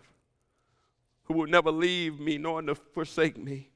who 1.24 1.34
will 1.34 1.48
never 1.48 1.71
leave 1.71 2.19
me 2.19 2.38
nor 2.38 2.63
forsake 2.93 3.38
me. 3.38 3.69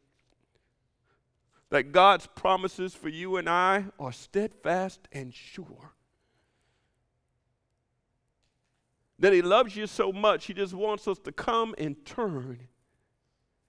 That 1.70 1.92
God's 1.92 2.28
promises 2.28 2.96
for 2.96 3.10
you 3.10 3.38
and 3.38 3.48
I 3.48 3.86
are 4.00 4.12
steadfast 4.12 5.08
and 5.12 5.34
sure. 5.34 5.94
That 9.20 9.34
He 9.34 9.42
loves 9.42 9.76
you 9.76 9.86
so 9.86 10.12
much, 10.12 10.46
He 10.46 10.54
just 10.54 10.74
wants 10.74 11.08
us 11.08 11.20
to 11.20 11.32
come 11.32 11.76
and 11.78 12.04
turn 12.06 12.68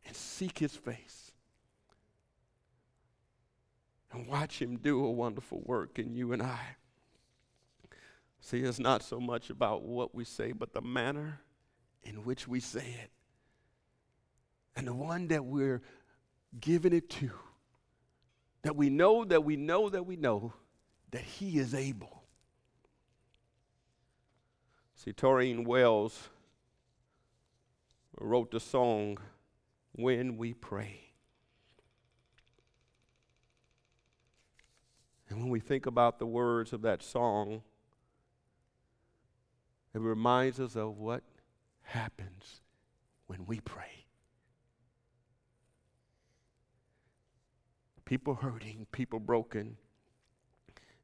and 0.07 0.17
seek 0.17 0.59
His 0.59 0.75
face 0.75 1.33
and 4.13 4.27
watch 4.27 4.61
Him 4.61 4.79
do 4.79 5.05
a 5.05 5.11
wonderful 5.11 5.61
work 5.65 5.99
in 5.99 6.15
you 6.15 6.33
and 6.33 6.43
I. 6.43 6.77
See, 8.41 8.61
it's 8.61 8.79
not 8.79 9.03
so 9.03 9.21
much 9.21 9.51
about 9.51 9.83
what 9.83 10.15
we 10.15 10.25
say, 10.25 10.53
but 10.53 10.73
the 10.73 10.81
manner 10.81 11.41
in 12.03 12.25
which 12.25 12.49
we 12.49 12.61
say 12.61 12.97
it. 13.03 13.11
And 14.75 14.87
the 14.87 14.95
one 14.95 15.29
that 15.29 15.45
we're 15.45 15.83
giving 16.59 16.93
it 16.93 17.11
to. 17.11 17.31
That 18.63 18.77
we 18.77 18.91
know 18.91 19.25
that 19.25 19.45
we 19.45 19.57
know 19.57 19.89
that 19.89 20.05
we 20.05 20.17
know 20.17 20.53
that 21.11 21.23
He 21.23 21.59
is 21.59 21.75
able. 21.75 22.25
See, 24.97 25.13
Tauren 25.13 25.67
Wells 25.67 26.29
wrote 28.19 28.51
the 28.51 28.61
song, 28.61 29.19
When 29.93 30.37
We 30.37 30.53
Pray. 30.53 31.01
And 35.29 35.39
when 35.39 35.49
we 35.49 35.61
think 35.61 35.87
about 35.87 36.19
the 36.19 36.27
words 36.27 36.73
of 36.73 36.83
that 36.83 37.03
song, 37.03 37.63
it 39.95 40.01
reminds 40.01 40.61
us 40.61 40.77
of 40.77 40.99
what 40.99 41.23
happens 41.83 42.61
when 43.27 43.47
we 43.47 43.61
pray. 43.61 44.07
People 48.05 48.35
hurting, 48.35 48.87
people 48.93 49.21
broken, 49.21 49.77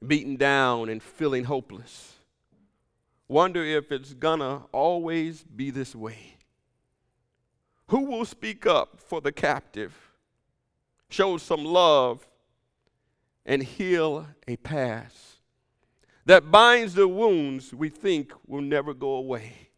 beaten 0.05 0.37
down, 0.37 0.89
and 0.89 1.03
feeling 1.03 1.45
hopeless. 1.45 2.15
Wonder 3.29 3.65
if 3.65 3.91
it's 3.91 4.15
gonna 4.15 4.65
always 4.73 5.45
be 5.45 5.71
this 5.71 5.95
way. 5.95 6.37
Who 7.89 8.07
will 8.07 8.25
speak 8.25 8.67
up 8.67 9.01
for 9.01 9.21
the 9.21 9.33
captive, 9.33 9.95
show 11.09 11.37
some 11.37 11.65
love, 11.65 12.27
and 13.45 13.63
heal 13.63 14.27
a 14.49 14.57
past? 14.57 15.36
That 16.27 16.51
binds 16.51 16.95
the 16.95 17.09
wounds 17.09 17.73
we 17.73 17.89
think 17.89 18.33
will 18.47 18.61
never 18.61 18.93
go 18.93 19.15
away. 19.15 19.71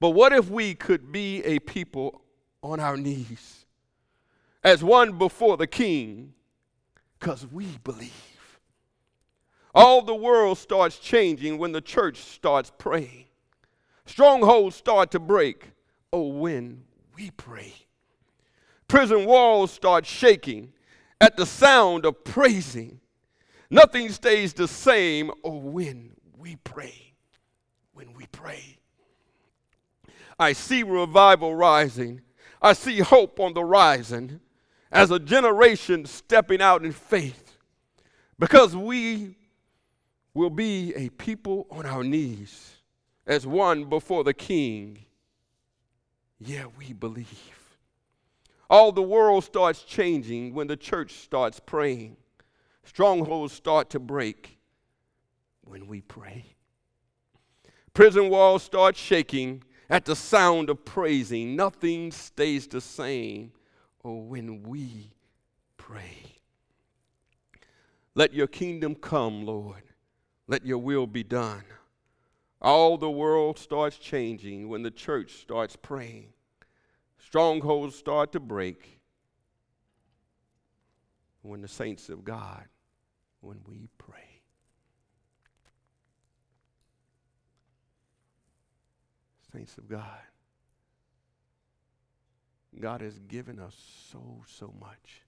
But 0.00 0.10
what 0.10 0.32
if 0.32 0.50
we 0.50 0.74
could 0.74 1.12
be 1.12 1.42
a 1.44 1.60
people 1.60 2.22
on 2.62 2.80
our 2.80 2.96
knees 2.96 3.66
as 4.62 4.82
one 4.82 5.18
before 5.18 5.56
the 5.56 5.66
king 5.66 6.34
because 7.18 7.46
we 7.46 7.66
believe? 7.84 8.10
All 9.74 10.02
the 10.02 10.14
world 10.14 10.58
starts 10.58 10.98
changing 10.98 11.58
when 11.58 11.72
the 11.72 11.80
church 11.80 12.18
starts 12.18 12.72
praying. 12.76 13.26
Strongholds 14.06 14.76
start 14.76 15.10
to 15.12 15.18
break. 15.18 15.70
Oh, 16.12 16.28
when 16.28 16.84
we 17.16 17.30
pray. 17.32 17.74
Prison 18.88 19.24
walls 19.24 19.72
start 19.72 20.06
shaking 20.06 20.72
at 21.20 21.36
the 21.36 21.46
sound 21.46 22.06
of 22.06 22.22
praising. 22.24 23.00
Nothing 23.70 24.10
stays 24.10 24.52
the 24.52 24.68
same 24.68 25.30
oh, 25.42 25.56
when 25.56 26.12
we 26.36 26.56
pray. 26.56 27.14
When 27.92 28.12
we 28.14 28.26
pray. 28.26 28.78
I 30.38 30.52
see 30.52 30.82
revival 30.82 31.54
rising. 31.54 32.22
I 32.60 32.72
see 32.72 33.00
hope 33.00 33.40
on 33.40 33.54
the 33.54 33.64
rising 33.64 34.40
as 34.90 35.10
a 35.10 35.18
generation 35.18 36.06
stepping 36.06 36.60
out 36.60 36.84
in 36.84 36.92
faith 36.92 37.58
because 38.38 38.74
we 38.74 39.36
will 40.32 40.50
be 40.50 40.92
a 40.94 41.08
people 41.10 41.66
on 41.70 41.86
our 41.86 42.02
knees 42.02 42.76
as 43.26 43.46
one 43.46 43.84
before 43.84 44.24
the 44.24 44.34
king. 44.34 45.04
Yeah, 46.38 46.66
we 46.78 46.92
believe. 46.92 47.76
All 48.68 48.92
the 48.92 49.02
world 49.02 49.44
starts 49.44 49.82
changing 49.82 50.54
when 50.54 50.66
the 50.66 50.76
church 50.76 51.12
starts 51.12 51.60
praying. 51.60 52.16
Strongholds 52.84 53.52
start 53.52 53.90
to 53.90 53.98
break 53.98 54.58
when 55.62 55.86
we 55.86 56.00
pray. 56.00 56.54
Prison 57.92 58.28
walls 58.28 58.62
start 58.62 58.96
shaking 58.96 59.62
at 59.88 60.04
the 60.04 60.16
sound 60.16 60.70
of 60.70 60.84
praising. 60.84 61.56
Nothing 61.56 62.10
stays 62.10 62.66
the 62.66 62.80
same 62.80 63.52
oh, 64.04 64.18
when 64.18 64.62
we 64.62 65.12
pray. 65.76 66.40
Let 68.14 68.32
your 68.32 68.46
kingdom 68.46 68.94
come, 68.94 69.44
Lord. 69.44 69.82
Let 70.46 70.64
your 70.64 70.78
will 70.78 71.06
be 71.06 71.24
done. 71.24 71.64
All 72.60 72.96
the 72.96 73.10
world 73.10 73.58
starts 73.58 73.98
changing 73.98 74.68
when 74.68 74.82
the 74.82 74.90
church 74.90 75.34
starts 75.34 75.76
praying. 75.76 76.32
Strongholds 77.18 77.96
start 77.96 78.32
to 78.32 78.40
break 78.40 79.00
when 81.42 81.60
the 81.60 81.68
saints 81.68 82.08
of 82.08 82.24
God, 82.24 82.64
when 83.44 83.58
we 83.66 83.88
pray. 83.98 84.40
Saints 89.52 89.78
of 89.78 89.88
God, 89.88 90.20
God 92.80 93.02
has 93.02 93.18
given 93.28 93.60
us 93.60 93.76
so, 94.10 94.42
so 94.46 94.74
much. 94.80 95.22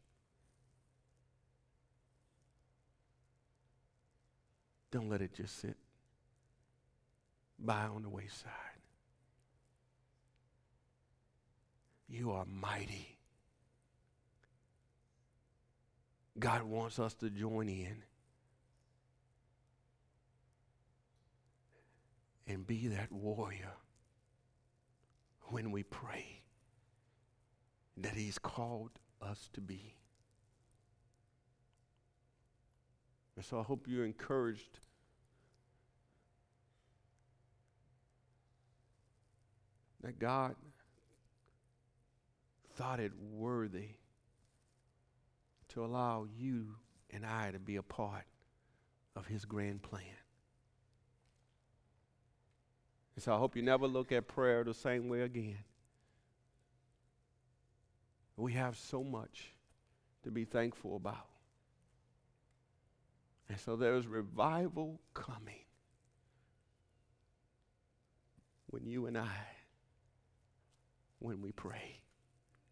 Don't 4.90 5.08
let 5.08 5.20
it 5.20 5.34
just 5.34 5.60
sit 5.60 5.76
by 7.58 7.82
on 7.82 8.02
the 8.02 8.08
wayside. 8.08 8.50
You 12.08 12.32
are 12.32 12.44
mighty. 12.46 13.15
God 16.39 16.62
wants 16.62 16.99
us 16.99 17.14
to 17.14 17.30
join 17.30 17.68
in 17.68 18.03
and 22.47 22.66
be 22.66 22.89
that 22.89 23.11
warrior 23.11 23.72
when 25.45 25.70
we 25.70 25.82
pray 25.82 26.43
that 27.97 28.12
He's 28.12 28.39
called 28.39 28.91
us 29.22 29.49
to 29.55 29.61
be. 29.61 29.95
And 33.37 33.45
so 33.45 33.61
I 33.61 33.62
hope 33.62 33.87
you're 33.87 34.05
encouraged. 34.05 34.80
That 40.03 40.18
God 40.18 40.55
thought 42.74 43.01
it 43.01 43.12
worthy 43.32 43.97
to 45.77 45.85
allow 45.85 46.27
you 46.39 46.68
and 47.11 47.24
I 47.24 47.51
to 47.51 47.59
be 47.59 47.77
a 47.77 47.83
part 47.83 48.24
of 49.14 49.27
his 49.27 49.45
grand 49.45 49.83
plan. 49.83 50.03
And 53.14 53.22
so 53.22 53.35
I 53.35 53.37
hope 53.37 53.55
you 53.57 53.62
never 53.62 53.87
look 53.87 54.11
at 54.11 54.27
prayer 54.27 54.64
the 54.64 54.72
same 54.72 55.11
way 55.11 55.20
again. 55.20 55.59
We 58.39 58.55
have 58.55 58.79
so 58.79 59.05
much 59.05 59.53
to 60.24 60.31
be 60.31 60.47
thankful 60.47 60.97
about. 60.97 61.29
And 63.51 63.61
so 63.61 63.77
there's 63.77 64.07
revival 64.07 64.99
coming 65.12 65.64
when 68.68 68.87
you 68.87 69.07
and 69.07 69.18
I, 69.18 69.47
when 71.18 71.43
we 71.43 71.53
pray. 71.53 72.01